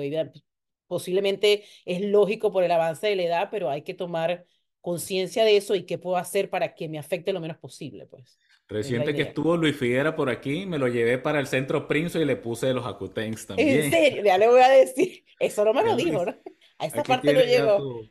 [0.87, 4.45] Posiblemente es lógico por el avance de la edad, pero hay que tomar
[4.81, 8.37] conciencia de eso y qué puedo hacer para que me afecte lo menos posible, pues.
[8.71, 12.25] Reciente que estuvo Luis Figuera por aquí, me lo llevé para el centro Prince y
[12.25, 13.85] le puse los Acutens también.
[13.85, 15.25] En serio, ya le voy a decir.
[15.39, 16.35] Eso no me lo dijo, ¿no?
[16.77, 18.01] A esa parte no llegó.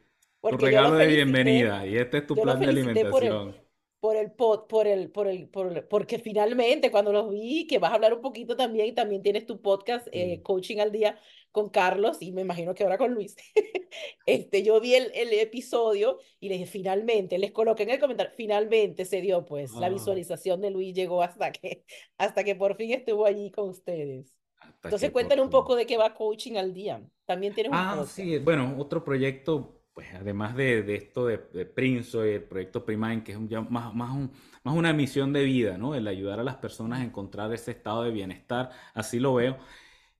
[0.43, 3.55] Tu, regalo de bienvenida y este es tu plan de alimentación por el
[4.01, 8.15] pod, por el, por el, por, porque finalmente cuando los vi, que vas a hablar
[8.15, 11.19] un poquito también, y también tienes tu podcast, eh, Coaching al Día,
[11.53, 13.37] con Carlos, y me imagino que ahora con Luis.
[14.27, 18.33] este, yo vi el, el, episodio y le dije, finalmente, les coloqué en el comentario,
[18.37, 19.91] finalmente se dio, pues, la ah.
[19.91, 21.85] visualización de Luis llegó hasta que,
[22.19, 24.33] hasta que por fin estuvo allí con ustedes.
[24.83, 27.03] Entonces, cuéntanos un poco de qué va Coaching al Día.
[27.27, 31.67] También tienes un Ah, sí, bueno, otro proyecto pues además de, de esto de, de
[31.67, 34.33] Prince, el proyecto Prime, que es un, más, más, un,
[34.65, 35.95] más, una misión de vida, ¿no?
[35.95, 39.59] El ayudar a las personas a encontrar ese estado de bienestar, así lo veo.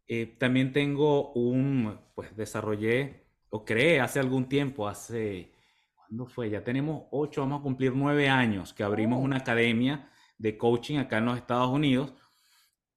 [0.07, 5.55] Eh, también tengo un, pues desarrollé o creé hace algún tiempo, hace,
[5.97, 6.51] ¿cuándo fue?
[6.51, 9.23] Ya tenemos ocho, vamos a cumplir nueve años que abrimos oh.
[9.23, 12.13] una academia de coaching acá en los Estados Unidos.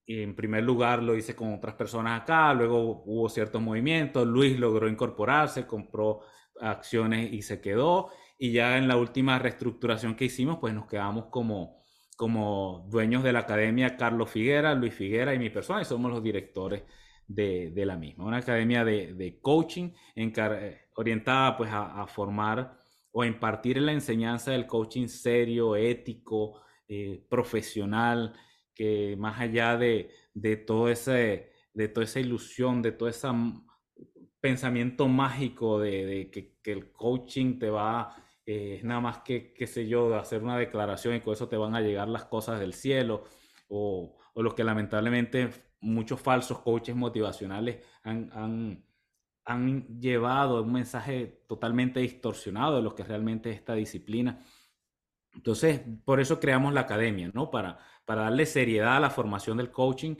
[0.06, 4.90] En primer lugar lo hice con otras personas acá, luego hubo ciertos movimientos, Luis logró
[4.90, 6.24] incorporarse, compró
[6.60, 8.12] acciones y se quedó.
[8.38, 11.78] Y ya en la última reestructuración que hicimos, pues nos quedamos como,
[12.18, 16.24] como dueños de la academia Carlos Figuera, Luis Figuera y mi persona, y somos los
[16.24, 16.84] directores
[17.28, 18.26] de, de la misma.
[18.26, 19.92] Una academia de, de coaching
[20.96, 22.78] orientada pues a, formar
[23.12, 28.34] o impartir la enseñanza del coaching serio, ético, eh, profesional,
[28.74, 33.34] que más allá de, de, todo ese, de toda esa ilusión, de toda esa
[34.44, 38.14] pensamiento mágico de, que, el coaching te va,
[38.46, 41.76] eh, nada más que, qué sé yo, hacer una declaración y con eso te van
[41.76, 43.24] a llegar las cosas del cielo,
[43.70, 48.86] o, o lo que lamentablemente muchos falsos coaches motivacionales han, han,
[49.46, 54.44] han llevado un mensaje totalmente distorsionado de lo que realmente es esta disciplina.
[55.34, 57.50] Entonces, por eso creamos la academia, ¿no?
[57.50, 60.16] Para, para darle seriedad a la formación del coaching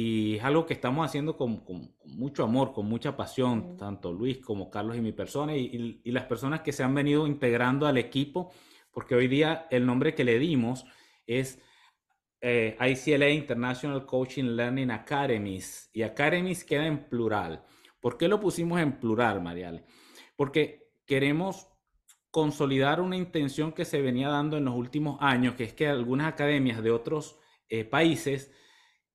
[0.00, 1.64] y es algo que estamos haciendo con,
[2.04, 6.60] mucho amor, con mucha pasión, tanto Luis como Carlos y mi persona y, las personas
[6.60, 8.52] que se han venido integrando al equipo,
[8.92, 10.84] porque hoy día el nombre que le dimos
[11.26, 11.60] es
[12.40, 17.64] eh, ICLA International Coaching Learning Academies y Academies queda en plural.
[17.98, 19.82] ¿Por qué lo pusimos en plural, Mariale?
[20.36, 21.66] Porque queremos
[22.30, 26.28] consolidar una intención que se venía dando en los últimos años, que es que algunas
[26.28, 28.52] academias de otros eh, países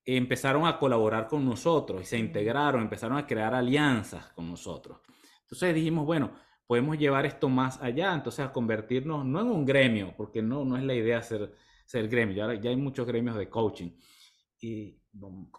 [0.06, 5.00] empezaron a colaborar con nosotros y se integraron, empezaron a crear alianzas con nosotros.
[5.42, 6.32] Entonces dijimos, bueno,
[6.68, 10.78] podemos llevar esto más allá, entonces a convertirnos no en un gremio, porque no, no
[10.78, 11.54] es la idea ser,
[11.86, 13.92] ser gremio, ya, ya hay muchos gremios de coaching
[14.60, 15.00] y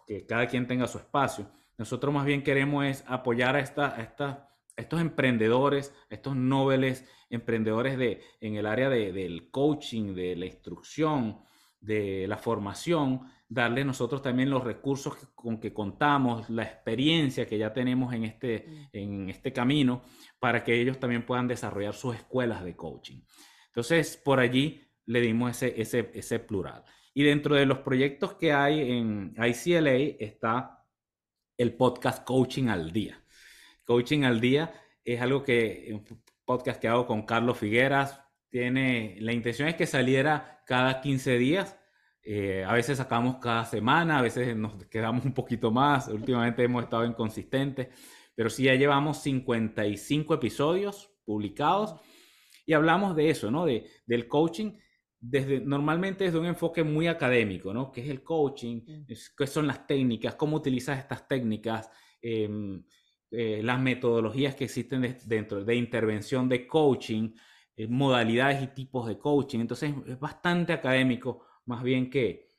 [0.07, 1.49] que cada quien tenga su espacio.
[1.77, 8.21] Nosotros más bien queremos es apoyar a, esta, a, estos emprendedores, estos nobles emprendedores de,
[8.39, 11.41] en el área de, del coaching, de la instrucción,
[11.79, 17.73] de la formación, darle nosotros también los recursos con que contamos, la experiencia que ya
[17.73, 18.87] tenemos en este, mm.
[18.93, 20.03] en este camino,
[20.39, 23.21] para que ellos también puedan desarrollar sus escuelas de coaching.
[23.67, 26.83] Entonces, por allí le dimos ese, ese, ese plural.
[27.13, 30.85] Y dentro de los proyectos que hay en ICLA está
[31.57, 33.23] el podcast Coaching al Día.
[33.85, 34.73] Coaching al Día
[35.03, 39.85] es algo que, un podcast que hago con Carlos Figueras, tiene, la intención es que
[39.85, 41.77] saliera cada 15 días
[42.27, 46.07] eh, a veces sacamos cada semana, a veces nos quedamos un poquito más.
[46.07, 47.89] Últimamente hemos estado inconsistentes,
[48.33, 51.95] pero sí ya llevamos 55 episodios publicados
[52.65, 53.65] y hablamos de eso, ¿no?
[53.65, 54.71] De, del coaching
[55.19, 57.91] desde, normalmente desde un enfoque muy académico, ¿no?
[57.91, 58.81] ¿Qué es el coaching?
[59.37, 60.33] ¿Qué son las técnicas?
[60.33, 61.91] ¿Cómo utilizas estas técnicas?
[62.21, 62.83] Em,
[63.29, 67.35] eh, las metodologías que existen dentro de intervención de coaching,
[67.75, 69.59] eh, modalidades y tipos de coaching.
[69.59, 72.49] Entonces es bastante académico más bien que,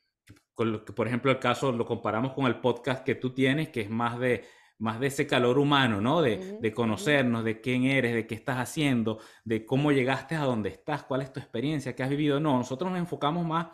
[0.55, 4.19] por ejemplo, el caso lo comparamos con el podcast que tú tienes, que es más
[4.19, 4.45] de,
[4.79, 6.21] más de ese calor humano, ¿no?
[6.21, 10.69] De, de, conocernos, de quién eres, de qué estás haciendo, de cómo llegaste a donde
[10.69, 12.39] estás, cuál es tu experiencia, qué has vivido.
[12.39, 13.67] No, nosotros nos enfocamos más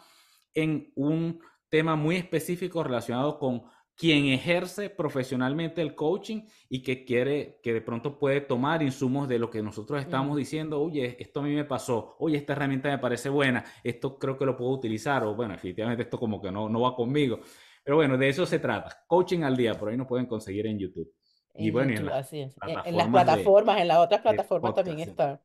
[0.54, 3.64] en un tema muy específico relacionado con
[3.96, 9.40] quien ejerce profesionalmente el coaching y que quiere, que de pronto puede tomar insumos de
[9.40, 12.98] lo que nosotros estamos diciendo, oye, esto a mí me pasó, oye, esta herramienta me
[12.98, 16.70] parece buena, esto creo que lo puedo utilizar, o bueno, definitivamente esto como que no,
[16.70, 17.40] no va conmigo.
[17.84, 19.04] Pero bueno, de eso se trata.
[19.08, 21.12] Coaching al día, por ahí nos pueden conseguir en YouTube.
[21.56, 25.42] y bueno, en, las plataformas, en las otras plataformas también está.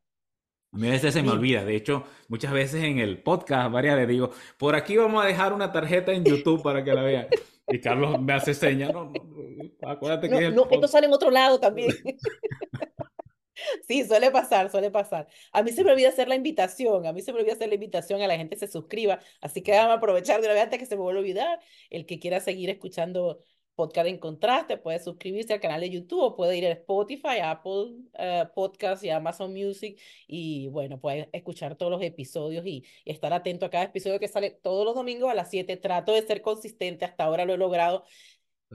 [0.70, 1.64] A mí a veces se me olvida.
[1.64, 5.52] De hecho, muchas veces en el podcast, varias le digo, por aquí vamos a dejar
[5.52, 7.26] una tarjeta en YouTube para que la vean.
[7.68, 8.92] Y Carlos me hace señas.
[8.92, 10.50] No, no, acuérdate que.
[10.50, 11.90] No, esto sale en otro lado también.
[13.86, 15.26] Sí, suele pasar, suele pasar.
[15.52, 17.74] A mí se me olvida hacer la invitación, a mí se me olvida hacer la
[17.74, 20.78] invitación a la gente se suscriba, así que vamos a aprovechar de una vez antes
[20.78, 21.60] que se me vuelva a olvidar.
[21.90, 23.42] El que quiera seguir escuchando
[23.78, 27.92] podcast en contraste puede suscribirse al canal de YouTube o puede ir a Spotify, Apple
[28.14, 33.66] uh, Podcast y Amazon Music y bueno, puede escuchar todos los episodios y, estar atento
[33.66, 35.76] a cada episodio que sale todos los domingos a las 7.
[35.76, 38.04] Trato de ser consistente, hasta ahora lo he logrado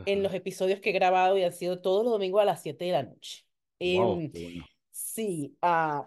[0.05, 2.85] en los episodios que he grabado y han sido todos los domingos a las 7
[2.85, 3.43] de la noche.
[3.79, 4.31] Em,
[4.89, 6.03] sí, uh,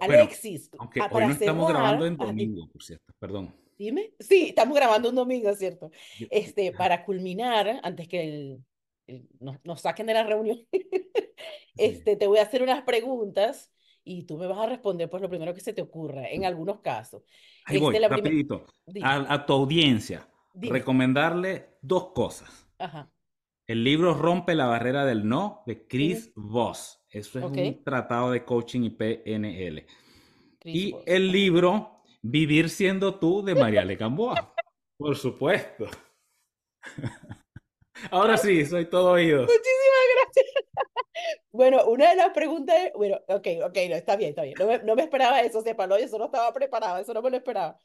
[0.00, 0.70] Alexis.
[0.78, 3.61] aunque hoy no estamos grabando en domingo, por cierto, perdón.
[3.82, 4.12] Dime.
[4.20, 5.90] Sí, estamos grabando un domingo, ¿cierto?
[6.30, 8.60] Este, para culminar, antes que
[9.08, 10.60] el, nos, saquen de la reunión,
[11.76, 13.72] este, te voy a hacer unas preguntas
[14.04, 16.80] y tú me vas a responder pues lo primero que se te ocurra, en algunos
[16.80, 17.24] casos.
[17.64, 18.66] Ahí voy, este, rapidito.
[19.02, 22.68] A, tu audiencia, recomendarle dos cosas.
[22.78, 23.10] Ajá.
[23.66, 27.00] El libro Rompe la barrera del no de Chris Voss.
[27.10, 29.86] Eso es un tratado de coaching y PNL.
[30.64, 31.91] y el libro
[32.22, 34.54] Vivir siendo tú de María Lecamboa.
[34.96, 35.86] Por supuesto.
[38.10, 39.42] Ahora sí, soy todo oído.
[39.42, 40.46] Muchísimas gracias.
[41.50, 44.54] Bueno, una de las preguntas, bueno, ok, ok, no, está bien, está bien.
[44.84, 47.78] No me, esperaba eso, sépalo, eso no estaba preparado, eso no me lo esperaba.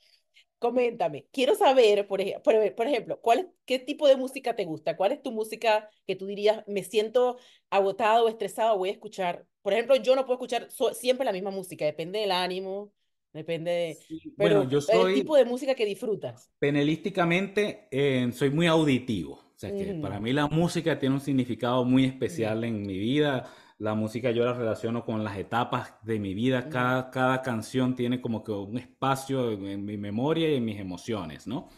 [0.59, 4.95] Coméntame, quiero saber, por, ejemplo, por, ejemplo, ¿cuál, ¿qué tipo de música te gusta?
[4.95, 7.37] ¿Cuál es tu música que tú dirías, me siento
[7.69, 9.45] agotado o estresado, voy a escuchar?
[9.61, 12.93] Por ejemplo, yo no puedo escuchar siempre la misma música, depende del ánimo,
[13.37, 13.97] Depende de...
[14.35, 15.13] pero bueno, yo soy...
[15.13, 16.51] El tipo de música que disfrutas.
[16.57, 19.33] Penelísticamente, eh, soy muy auditivo.
[19.33, 23.47] O sea, que para mí la música tiene un significado muy especial en mi vida.
[23.77, 26.67] La música yo la relaciono con las etapas de mi vida.
[26.67, 31.45] Cada, cada canción tiene como que un espacio en, mi memoria y en mis emociones,
[31.45, 31.69] ¿no?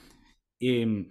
[0.62, 1.10] Em,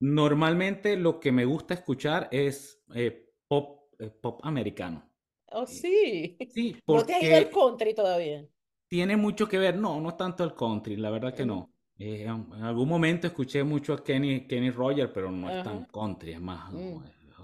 [0.00, 5.08] normalmente lo que me gusta escuchar es eh, pop, eh, pop americano.
[5.52, 6.36] Oh, sí.
[6.52, 7.00] Sí, porque...
[7.00, 8.44] ¿No te has ido al country todavía?
[8.88, 11.70] Tiene mucho que ver, no, no es tanto el country, la verdad que no.
[11.98, 16.32] Eh, en algún momento escuché mucho a Kenny, Kenny Rogers, pero no es tan country,
[16.32, 16.96] es más mm.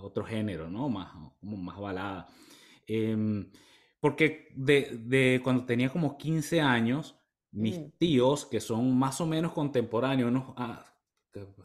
[0.03, 0.89] otro género, ¿no?
[0.89, 2.29] Más, como más balada.
[2.87, 3.51] Em,
[4.01, 7.17] porque de, de, cuando tenía como 15 años,
[7.51, 7.91] mis mm.
[7.99, 10.85] tíos, que son más o menos contemporáneos, unos, ah,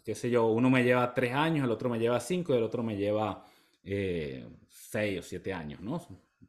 [0.04, 2.64] qué sé yo, uno me lleva 3 años, el otro me lleva 5 y el
[2.64, 3.46] otro me lleva
[3.84, 6.02] 6 eh, o 7 años, ¿no?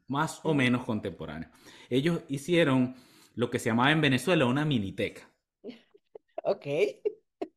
[0.07, 1.51] Más o menos contemporáneos.
[1.89, 2.95] Ellos hicieron
[3.35, 5.29] lo que se llamaba en Venezuela una miniteca.
[6.43, 6.65] Ok.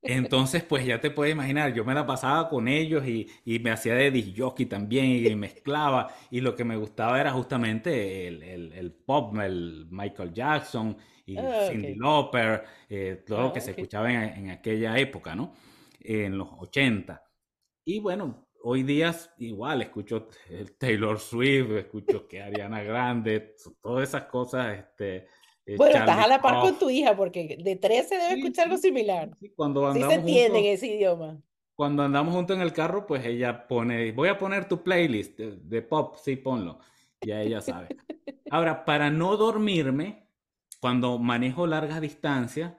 [0.02, 3.70] Entonces, pues ya te puedes imaginar, yo me la pasaba con ellos y, y me
[3.70, 6.14] hacía de disjockey también y mezclaba.
[6.30, 11.38] Y lo que me gustaba era justamente el, el, el pop, el Michael Jackson y
[11.38, 15.54] ah, Cindy Lauper, eh, todo lo que ah, se escuchaba en, en, aquella época, ¿no?
[16.00, 17.22] En los 80.
[17.86, 20.28] Y bueno, hoy día igual escucho
[20.78, 25.28] Taylor Swift, escucho que Ariana Grande, todas esas cosas, este,
[25.66, 28.78] eh, bueno, estás a la par con tu hija porque de 13 debe escuchar algo
[28.78, 29.30] similar.
[29.40, 31.40] Sí, cuando andamos sí se entiende en ese idioma.
[31.74, 35.82] Cuando andamos juntos en el carro, pues ella pone, voy a poner tu playlist de,
[35.82, 36.78] pop, sí, ponlo.
[37.20, 37.88] Ya ella sabe.
[38.50, 40.28] Ahora, para no dormirme,
[40.80, 42.74] cuando manejo largas distancias,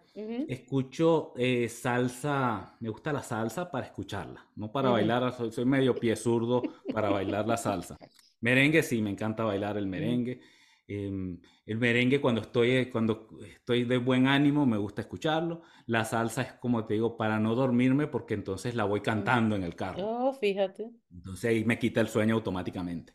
[0.48, 5.94] escucho eh, salsa, me gusta la salsa para escucharla, no para bailar, soy, soy, medio
[5.94, 6.62] pie zurdo
[6.94, 7.98] para bailar la salsa.
[8.40, 10.40] Merengue sí, me encanta bailar el merengue.
[10.88, 15.62] Em, el merengue cuando estoy, eh, cuando estoy de buen ánimo me gusta escucharlo.
[15.88, 19.64] La salsa es como te digo para no dormirme porque entonces la voy cantando en
[19.64, 20.04] el carro.
[20.04, 20.92] Oh, fíjate.
[21.12, 23.14] Entonces ahí me quita el sueño automáticamente.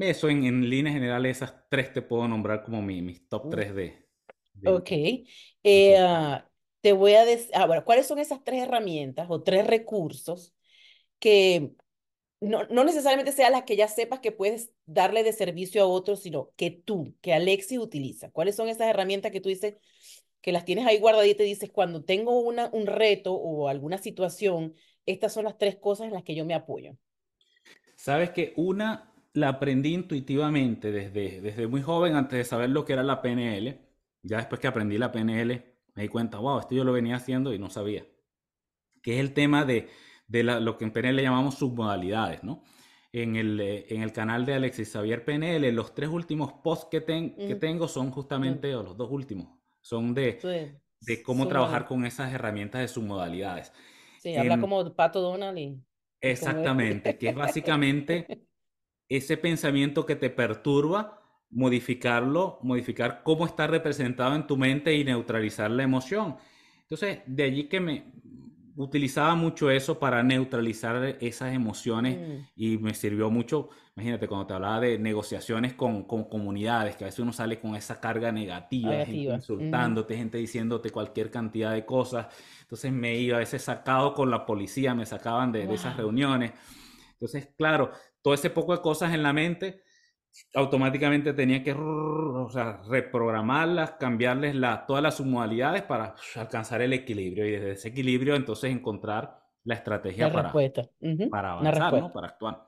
[0.00, 3.74] Eso en, en líneas generales, esas tres te puedo nombrar como mi, mis top tres
[3.74, 4.08] de,
[4.64, 4.90] Ok.
[5.62, 6.48] Eh, ah,
[6.80, 10.54] te voy a decir, ah, bueno, ¿cuáles son esas tres herramientas o tres recursos
[11.18, 11.72] que
[12.40, 16.22] no, no necesariamente sea las que ya sepas que puedes darle de servicio a otros,
[16.22, 18.30] sino que tú, que Alexis utiliza.
[18.30, 19.76] ¿Cuáles son esas herramientas que tú dices
[20.40, 23.98] que las tienes ahí guardadas y te dices, cuando tengo una, un reto o alguna
[23.98, 24.74] situación,
[25.04, 26.96] estas son las tres cosas en las que yo me apoyo?
[27.96, 32.92] Sabes que una la aprendí intuitivamente desde, desde muy joven, antes de saber lo que
[32.92, 33.80] era la PNL.
[34.22, 35.64] Ya después que aprendí la PNL,
[35.94, 38.06] me di cuenta, wow, esto yo lo venía haciendo y no sabía.
[39.02, 39.88] Que es el tema de
[40.28, 42.62] de lo que en PNL llamamos submodalidades, ¿no?
[43.10, 47.04] En el, eh, en el canal de Alexis Xavier PNL, los tres últimos posts que,
[47.04, 47.58] que mm.
[47.58, 49.48] tengo son justamente, o los dos últimos,
[49.80, 53.72] son de, de cómo trabajar con esas herramientas de submodalidades.
[54.20, 55.80] Sí, habla em, como Pato Donald y...
[56.20, 58.26] Exactamente, que es básicamente
[59.08, 65.70] ese pensamiento que te perturba, modificarlo, modificar cómo está representado en tu mente y neutralizar
[65.70, 66.36] la emoción.
[66.82, 68.12] Entonces, de allí que me
[68.84, 72.44] utilizaba mucho eso para neutralizar esas emociones mm.
[72.56, 77.20] y me sirvió mucho, imagínate, cuando te hablaba de negociaciones con, comunidades, que a veces
[77.20, 82.28] uno sale con esa carga negativa, gente insultándote, gente diciéndote cualquier cantidad de cosas.
[82.62, 86.52] Entonces me iba a veces sacado con la policía, me sacaban de esas reuniones.
[87.14, 87.90] Entonces, claro,
[88.22, 89.82] todo ese poco de cosas en la mente
[90.54, 91.74] automáticamente tenía que
[92.88, 99.38] reprogramarlas, cambiarles todas las submodalidades para alcanzar el equilibrio y desde ese equilibrio entonces encontrar
[99.64, 100.52] la estrategia para,
[101.30, 102.66] para avanzar, para actuar.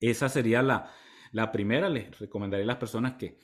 [0.00, 0.90] Esa sería la,
[1.32, 1.88] la primera.
[1.88, 3.38] Les recomendaría a las personas que,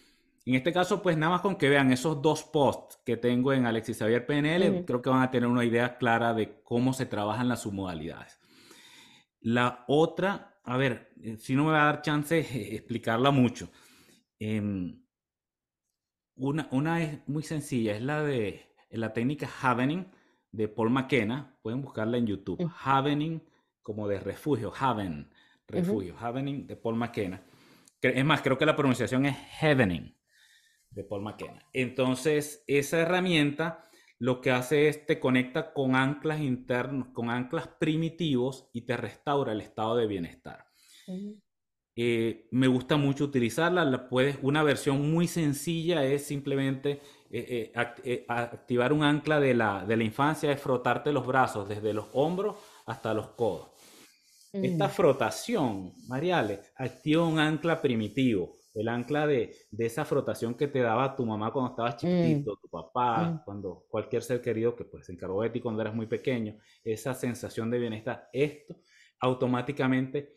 [0.47, 3.67] en este caso, pues nada más con que vean esos dos posts que tengo en
[3.67, 7.49] Alexis Xavier PNL, creo que van a tener una idea clara de cómo se trabajan
[7.49, 8.39] las submodalidades.
[9.41, 12.39] La otra a ver, eh, si no me va a dar chance
[12.77, 13.69] explicarla mucho.
[14.39, 15.03] Em,
[16.37, 20.05] una, una es muy sencilla, es la de la técnica Havening
[20.53, 21.59] de Paul McKenna.
[21.61, 22.71] Pueden buscarla en YouTube.
[22.85, 23.41] Havening,
[23.83, 25.29] como de refugio, Haven,
[25.67, 27.43] refugio, Havening de Paul McKenna.
[28.01, 30.15] Es más, creo que la pronunciación es Havening
[30.91, 31.67] de Paul McKenna.
[31.73, 33.90] Entonces, esa herramienta
[34.21, 39.53] lo que hace es te conecta con anclas internos, con anclas primitivos y te restaura
[39.53, 40.67] el estado de bienestar.
[41.97, 43.83] Eh, me gusta mucho utilizarla.
[43.83, 47.01] La puedes, una versión muy sencilla es simplemente
[47.31, 47.73] eh,
[48.05, 52.09] eh, activar un ancla de la, de la infancia, es frotarte los brazos desde los
[52.13, 53.71] hombros hasta los codos.
[54.53, 54.91] Esta mm.
[54.91, 61.27] frotación, Mariale, activa un ancla primitivo el ancla de, esa frotación que te daba tu
[61.27, 61.99] mamá cuando estabas mm.
[61.99, 63.43] chiquitito, tu papá, mm.
[63.45, 67.15] cuando cualquier ser querido que pues se encargó de ti cuando eras muy pequeño, esa
[67.15, 68.81] sensación de bienestar, esto
[69.21, 70.33] automáticamente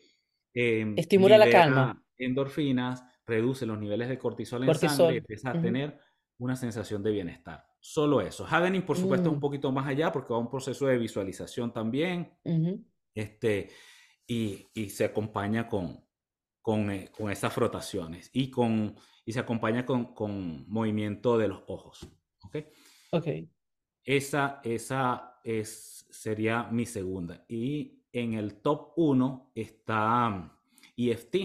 [0.52, 2.00] em, estimula la calma.
[2.16, 5.98] Endorfinas, reduce los niveles de cortisol en sangre y empieza a tener
[6.38, 7.64] una sensación de bienestar.
[7.80, 8.46] Solo eso.
[8.48, 9.40] Hadening, por supuesto, es un mm.
[9.40, 12.38] poquito más allá porque va a un proceso de visualización también.
[13.14, 13.70] este,
[14.26, 16.04] y, y se acompaña con,
[16.64, 18.96] con, eh, con esas frotaciones y, con,
[19.26, 22.08] y se acompaña con, con movimiento de los ojos.
[22.42, 22.56] ¿Ok?
[23.10, 23.26] Ok.
[24.02, 27.44] Esa, esa es, sería mi segunda.
[27.48, 30.48] Y en el top 1 está um,
[30.96, 31.36] EFT.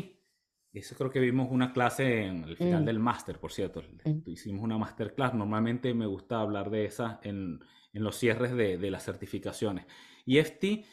[0.71, 2.85] Eso creo que vimos una clase en el final mm.
[2.85, 3.83] del máster, por cierto.
[4.05, 4.21] Mm.
[4.25, 5.33] Hicimos una masterclass.
[5.33, 7.59] Normalmente me gusta hablar de esa en,
[7.91, 9.85] en los cierres de, de, las certificaciones.
[10.25, 10.85] EFT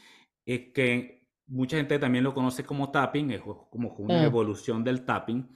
[0.45, 1.16] es que
[1.47, 4.25] mucha gente también lo conoce como tapping, es como una mm.
[4.25, 5.49] evolución del tapping.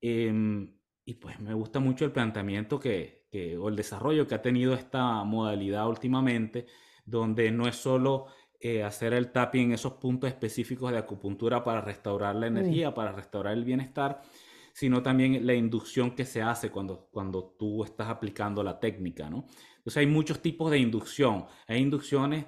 [0.00, 4.42] Em, y pues me gusta mucho el planteamiento que, que, o el desarrollo que ha
[4.42, 6.66] tenido esta modalidad últimamente,
[7.04, 8.26] donde no es solo
[8.60, 13.12] eh, hacer el tapping en esos puntos específicos de acupuntura para restaurar la energía, para
[13.12, 14.20] restaurar el bienestar,
[14.72, 19.46] sino también la inducción que se hace cuando, cuando tú estás aplicando la técnica, ¿no?
[19.76, 21.46] Entonces hay muchos tipos de inducción.
[21.68, 22.46] Hay inducciones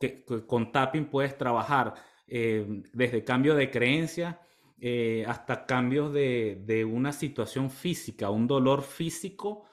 [0.00, 1.94] que, con tapping puedes trabajar
[2.26, 4.40] eh, desde cambio de creencia
[4.80, 9.64] eh, hasta cambios de, de, una situación física, un dolor físico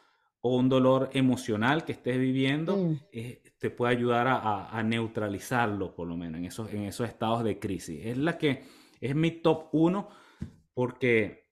[0.41, 2.99] o un dolor emocional que estés viviendo, mm.
[3.11, 7.43] eh, te puede ayudar a, a, neutralizarlo, por lo menos, en esos, en esos estados
[7.43, 8.05] de crisis.
[8.05, 8.63] Es la que
[9.01, 10.09] es mi top uno,
[10.73, 11.49] porque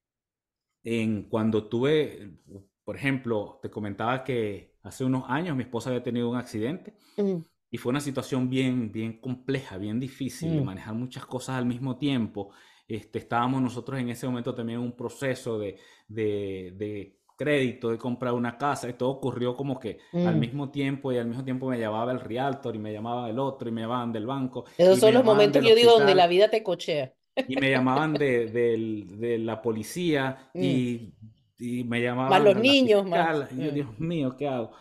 [0.83, 2.39] en, cuando tuve,
[2.83, 6.95] por ejemplo, te comentaba que hace unos años mi esposa había tenido un accidente.
[7.17, 7.37] Mm.
[7.69, 10.65] Y fue una situación bien, bien compleja, bien difícil de mm.
[10.65, 12.51] manejar muchas cosas al mismo tiempo.
[12.87, 17.97] Este, estábamos nosotros en ese momento también en un proceso de, de, de crédito, de
[17.97, 20.39] comprar una casa, y todo ocurrió como que al mm.
[20.39, 23.69] mismo tiempo, y al mismo tiempo me llamaba el realtor, y me llamaba el otro,
[23.69, 24.65] y me llamaban del banco.
[24.77, 27.13] Esos son los momentos que yo digo donde la vida te cochea.
[27.47, 28.47] Y me llamaban de,
[29.17, 31.13] de, la policía, y,
[31.59, 31.63] mm.
[31.63, 32.31] y, me llamaban...
[32.31, 33.51] Más los niños, más.
[33.51, 34.71] Y yo, Dios mío, ¿qué hago?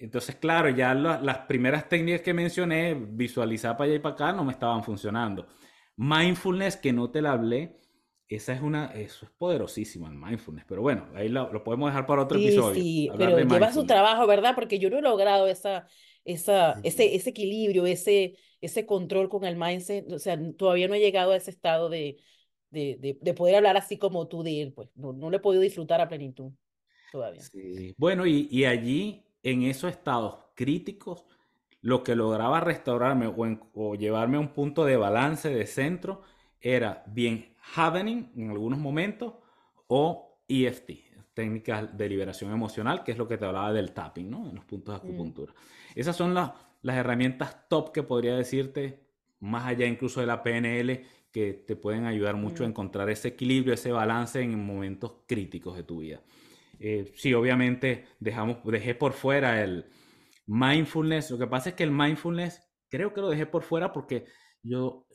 [0.00, 4.44] Entonces, claro, ya las primeras técnicas que mencioné, visualizar para allá y para acá, no
[4.44, 5.46] me estaban funcionando.
[5.96, 7.80] Mindfulness, que no te la hablé,
[8.28, 12.22] esa es una, eso es poderosísimo el mindfulness, pero bueno, ahí lo, podemos dejar para
[12.22, 12.74] otro episodio.
[12.74, 14.54] Sí, pero lleva su trabajo, ¿verdad?
[14.54, 15.86] Porque yo no he logrado esa,
[16.24, 21.00] esa, ese, ese equilibrio, ese, ese control con el mindset, o sea, todavía no he
[21.00, 22.18] llegado a ese estado de,
[22.70, 25.62] de, de, poder hablar así como tú de él, pues no, no lo he podido
[25.62, 26.52] disfrutar a plenitud
[27.12, 27.42] todavía.
[27.42, 27.94] Sí.
[27.96, 31.24] Bueno, y, y allí en esos estados críticos,
[31.80, 33.32] lo que lograba restaurarme
[33.74, 36.22] o, llevarme a un punto de balance, de centro,
[36.60, 39.34] era bien happening en algunos momentos
[39.86, 40.90] o EFT,
[41.32, 44.48] técnicas de liberación emocional, que es lo que te hablaba del tapping, ¿no?
[44.48, 45.10] En los puntos de mm.
[45.10, 45.54] acupuntura.
[45.94, 46.50] Esas son las,
[46.82, 48.98] las herramientas top que podría decirte,
[49.38, 53.74] más allá incluso de la PNL, que te pueden ayudar mucho a encontrar ese equilibrio,
[53.74, 56.20] ese balance en momentos críticos de tu vida.
[56.78, 59.86] Eh, sí, obviamente dejamos, dejé por fuera el
[60.46, 61.30] mindfulness.
[61.30, 64.26] Lo que pasa es que el mindfulness creo que lo dejé por fuera porque
[64.62, 65.06] yo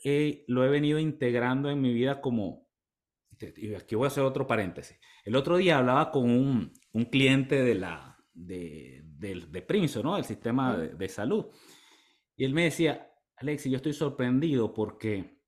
[0.48, 2.68] lo he venido integrando en mi vida como...
[3.58, 5.00] Y aquí voy a hacer otro paréntesis.
[5.26, 10.18] El otro día hablaba con un, un cliente de la de, de, Princeton, ¿no?
[10.18, 11.48] El sistema de, de salud.
[12.36, 15.42] Y él me decía, Alexi, yo estoy sorprendido porque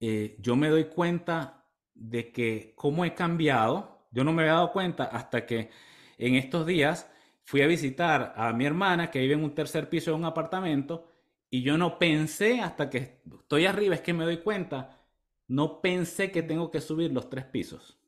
[0.00, 3.95] eh, yo me doy cuenta de que cómo he cambiado.
[4.10, 5.70] Yo no me había dado cuenta hasta que
[6.18, 7.10] en estos días
[7.44, 11.12] fui a visitar a mi hermana que vive en un tercer piso de un apartamento
[11.50, 15.00] y yo no pensé hasta que estoy arriba, es que me doy cuenta,
[15.48, 17.98] no pensé que tengo que subir los tres pisos,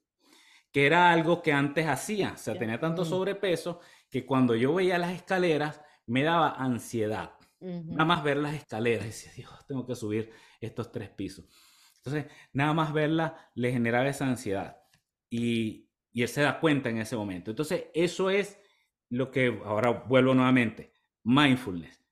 [0.73, 3.81] que era algo que antes hacía, o sea, tenía tanto sobrepeso
[4.11, 7.33] que cuando yo veía las escaleras me daba ansiedad.
[7.61, 11.45] Nada más ver las escaleras, decía, Dios, tengo que subir estos tres pisos.
[11.97, 14.79] Entonces, nada más verla le generaba esa ansiedad
[15.29, 15.88] y,
[16.19, 17.51] y él se da cuenta en ese momento.
[17.51, 18.59] Entonces, eso es
[19.09, 20.93] lo que, ahora vuelvo nuevamente,
[21.25, 22.05] mindfulness.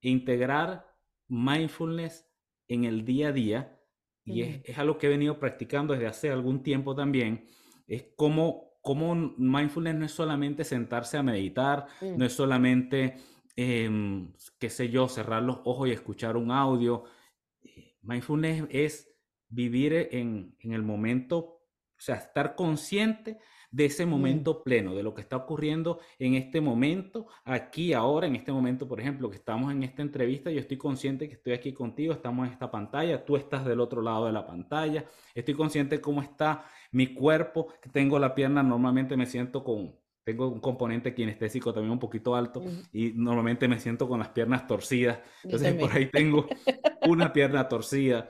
[0.00, 0.86] Integrar
[1.28, 2.28] mindfulness
[2.68, 3.80] en el día a día,
[4.24, 7.46] y es, es, algo que he venido practicando desde hace algún tiempo también,
[7.86, 13.16] es como, como mindfulness no es solamente sentarse a meditar, no es solamente
[13.58, 17.04] Em, qué sé yo, cerrar los ojos y escuchar un audio.
[17.62, 19.10] Eh, mindfulness es
[19.48, 21.62] vivir en, en el momento,
[21.98, 23.38] o sea, estar consciente
[23.70, 28.36] de ese momento pleno, de lo que está ocurriendo en este momento, aquí, ahora, en
[28.36, 31.72] este momento, por ejemplo, que estamos en esta entrevista, yo estoy consciente que estoy aquí
[31.72, 35.04] contigo, estamos en esta pantalla, tú estás del otro lado de la pantalla,
[35.34, 39.94] estoy consciente de cómo está mi cuerpo, que tengo la pierna, normalmente me siento con,
[40.24, 42.62] tengo un componente kinestésico también un poquito alto
[42.92, 45.20] y normalmente me siento con las piernas torcidas.
[45.44, 46.46] Entonces por ahí tengo
[47.08, 48.28] una pierna torcida.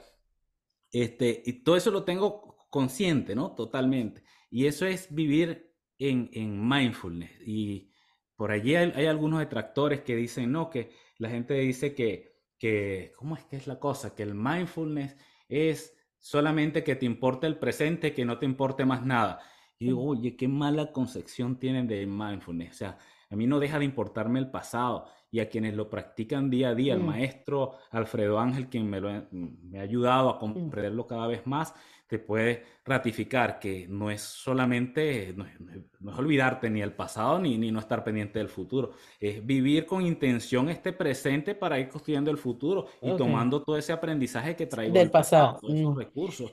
[0.93, 2.46] Este, y todo eso lo tengo
[2.77, 3.55] consciente, ¿no?
[3.55, 4.23] Totalmente.
[4.51, 7.31] Y eso es vivir en, en mindfulness.
[7.47, 7.91] Y
[8.37, 13.15] por allí hay, hay, algunos detractores que dicen, no, que la gente dice que, que,
[13.17, 14.15] ¿cómo es que es la cosa?
[14.15, 15.17] Que el mindfulness
[15.49, 19.41] es solamente que te importe el presente, que no te importe más nada.
[19.79, 22.73] Y digo, oye, qué mala concepción tienen de mindfulness.
[22.73, 22.99] O sea,
[23.31, 26.75] a mí no deja de importarme el pasado y a quienes lo practican día a
[26.75, 27.07] día, el mm.
[27.07, 30.39] maestro Alfredo Ángel, quien me, lo, me ha ayudado a mm.
[30.39, 31.75] comprenderlo cada vez más,
[32.07, 37.71] te puede ratificar que no es solamente, no es, olvidarte ni el pasado ni, ni,
[37.71, 42.39] no estar pendiente del futuro, es vivir con intención este presente para ir construyendo el
[42.39, 45.99] futuro y tomando todo ese aprendizaje que traigo del pasado, todos esos mm.
[45.99, 46.53] recursos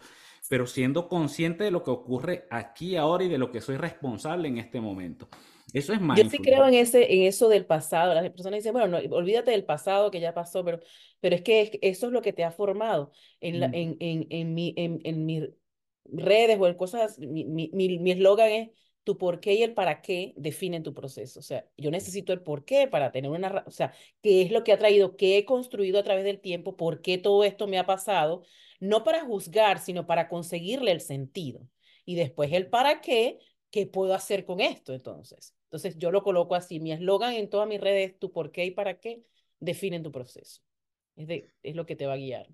[0.50, 4.50] pero siendo consciente de lo que ocurre aquí ahora y de lo que soy responsable
[4.50, 5.30] en este momento.
[5.74, 6.00] Eso es.
[6.16, 8.14] Yo sí creo en, ese, en eso del pasado.
[8.14, 10.80] Las personas dicen, bueno, no, olvídate del pasado que ya pasó, pero,
[11.20, 13.12] pero es que eso es lo que te ha formado.
[13.42, 15.50] En, la, en, en, en, mi, en, en mis
[16.06, 18.70] redes o en cosas, mi eslogan mi, es,
[19.04, 21.40] tu por qué y el para qué definen tu proceso.
[21.40, 24.64] O sea, yo necesito el por qué para tener una, o sea, qué es lo
[24.64, 27.78] que ha traído, qué he construido a través del tiempo, por qué todo esto me
[27.80, 28.44] ha pasado,
[28.80, 31.68] no para juzgar, sino para conseguirle el sentido.
[32.06, 33.40] Y después el para qué,
[33.72, 35.56] ¿qué puedo hacer con esto entonces?
[35.74, 38.70] Entonces yo lo coloco así, mi eslogan en todas mis redes, tu por qué y
[38.70, 39.24] para qué,
[39.60, 40.62] definen tu proceso.
[41.16, 42.48] Es, de, es lo que te va a guiar.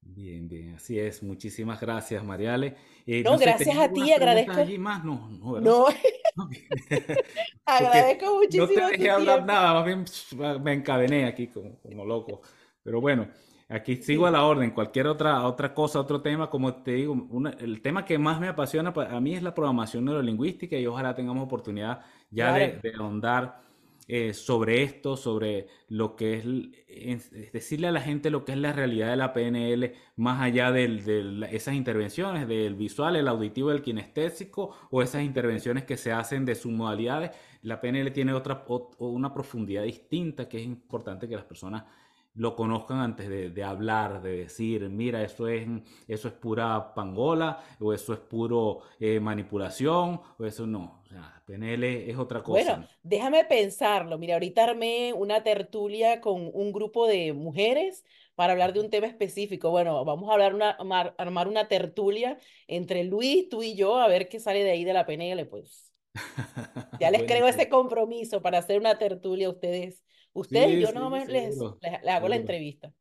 [0.00, 1.22] Bien, bien, así es.
[1.22, 2.76] Muchísimas gracias, Mariale.
[3.06, 4.52] Eh, no, gracias a ti, agradezco.
[4.52, 5.04] Allí más?
[5.04, 5.86] No, no, no.
[7.66, 8.68] agradezco muchísimo.
[8.68, 12.40] No te dejé hablar nada, más bien me encadené aquí como, como loco.
[12.82, 13.28] Pero bueno,
[13.74, 14.70] aquí sigo a la orden.
[14.70, 17.16] Cualquier otra, otra cosa, otro tema, como te digo,
[17.58, 21.44] el tema que más me apasiona a mí es la programación neurolingüística y ojalá tengamos
[21.44, 23.64] oportunidad ya de, de ahondar
[24.06, 28.70] eh, sobre esto, sobre lo que es, decirle a la gente lo que es la
[28.70, 34.76] realidad de la PNL, más allá de esas intervenciones del visual, el auditivo, el kinestésico,
[34.90, 37.30] o esas intervenciones que se hacen de sus modalidades.
[37.62, 38.66] La PNL tiene otra,
[38.98, 41.84] una profundidad distinta que es importante que las personas
[42.34, 45.66] lo conozcan antes de, hablar, de decir, mira, eso es,
[46.08, 51.02] eso es pura pangola, o eso es puro eh, manipulación, o eso no.
[51.04, 52.76] O sea, PNL es otra cosa.
[52.76, 54.18] Bueno, déjame pensarlo.
[54.18, 58.04] Mira, ahorita armé una tertulia con un grupo de mujeres
[58.34, 59.70] para hablar de un tema específico.
[59.70, 64.28] Bueno, vamos a hablar una, armar una tertulia entre Luis, tú y yo, a ver
[64.28, 65.92] qué sale de ahí de la PNL, pues.
[67.00, 70.04] Ya les creo ese compromiso para hacer una tertulia a ustedes
[70.34, 71.58] Ustedes, yo no les, les,
[72.08, 72.92] hago la entrevista.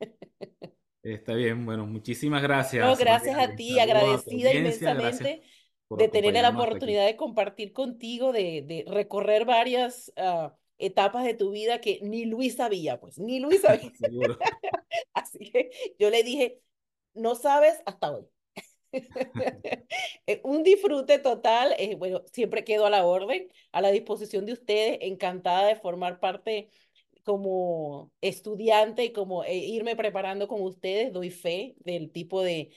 [1.02, 2.84] Está bien, bueno, muchísimas gracias.
[2.84, 5.42] No, gracias a ti, agradecida inmensamente
[5.90, 11.50] de tener la oportunidad de compartir contigo, de, de recorrer varias uh, etapas de tu
[11.50, 13.90] vida que ni Luis sabía, pues, ni Luis sabía.
[15.14, 16.60] Así que yo le dije,
[17.14, 18.26] no sabes hasta hoy.
[20.44, 21.74] un disfrute total.
[21.78, 26.20] Eh, bueno, siempre quedo a la orden, a la disposición de ustedes, encantada de formar
[26.20, 26.68] parte
[27.24, 31.12] como estudiante y como eh, irme preparando con ustedes.
[31.12, 32.70] Doy fe del tipo de,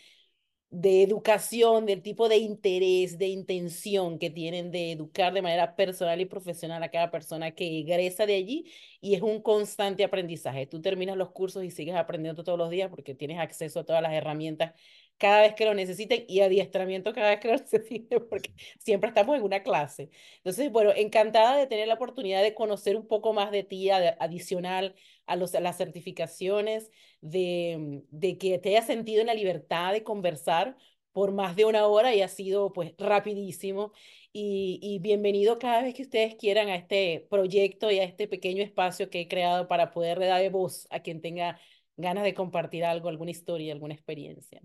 [0.71, 6.21] de educación, del tipo de interés, de intención que tienen de educar de manera personal
[6.21, 8.65] y profesional a cada persona que egresa de allí
[9.01, 10.67] y es un constante aprendizaje.
[10.67, 14.01] Tú terminas los cursos y sigues aprendiendo todos los días porque tienes acceso a todas
[14.01, 14.73] las herramientas
[15.21, 19.37] cada vez que lo necesiten y adiestramiento cada vez que lo necesiten porque siempre estamos
[19.37, 20.09] en una clase.
[20.37, 24.95] Entonces, bueno, encantada de tener la oportunidad de conocer un poco más de ti adicional
[25.27, 26.89] a, los, a las certificaciones,
[27.21, 30.75] de, de que te hayas sentido en la libertad de conversar
[31.11, 33.93] por más de una hora y ha sido pues rapidísimo.
[34.33, 38.63] Y, y, bienvenido cada vez que ustedes quieran a este proyecto y a este pequeño
[38.63, 41.59] espacio que he creado para poder dar voz a quien tenga
[41.97, 44.61] ganas de compartir algo, alguna historia, alguna experiencia.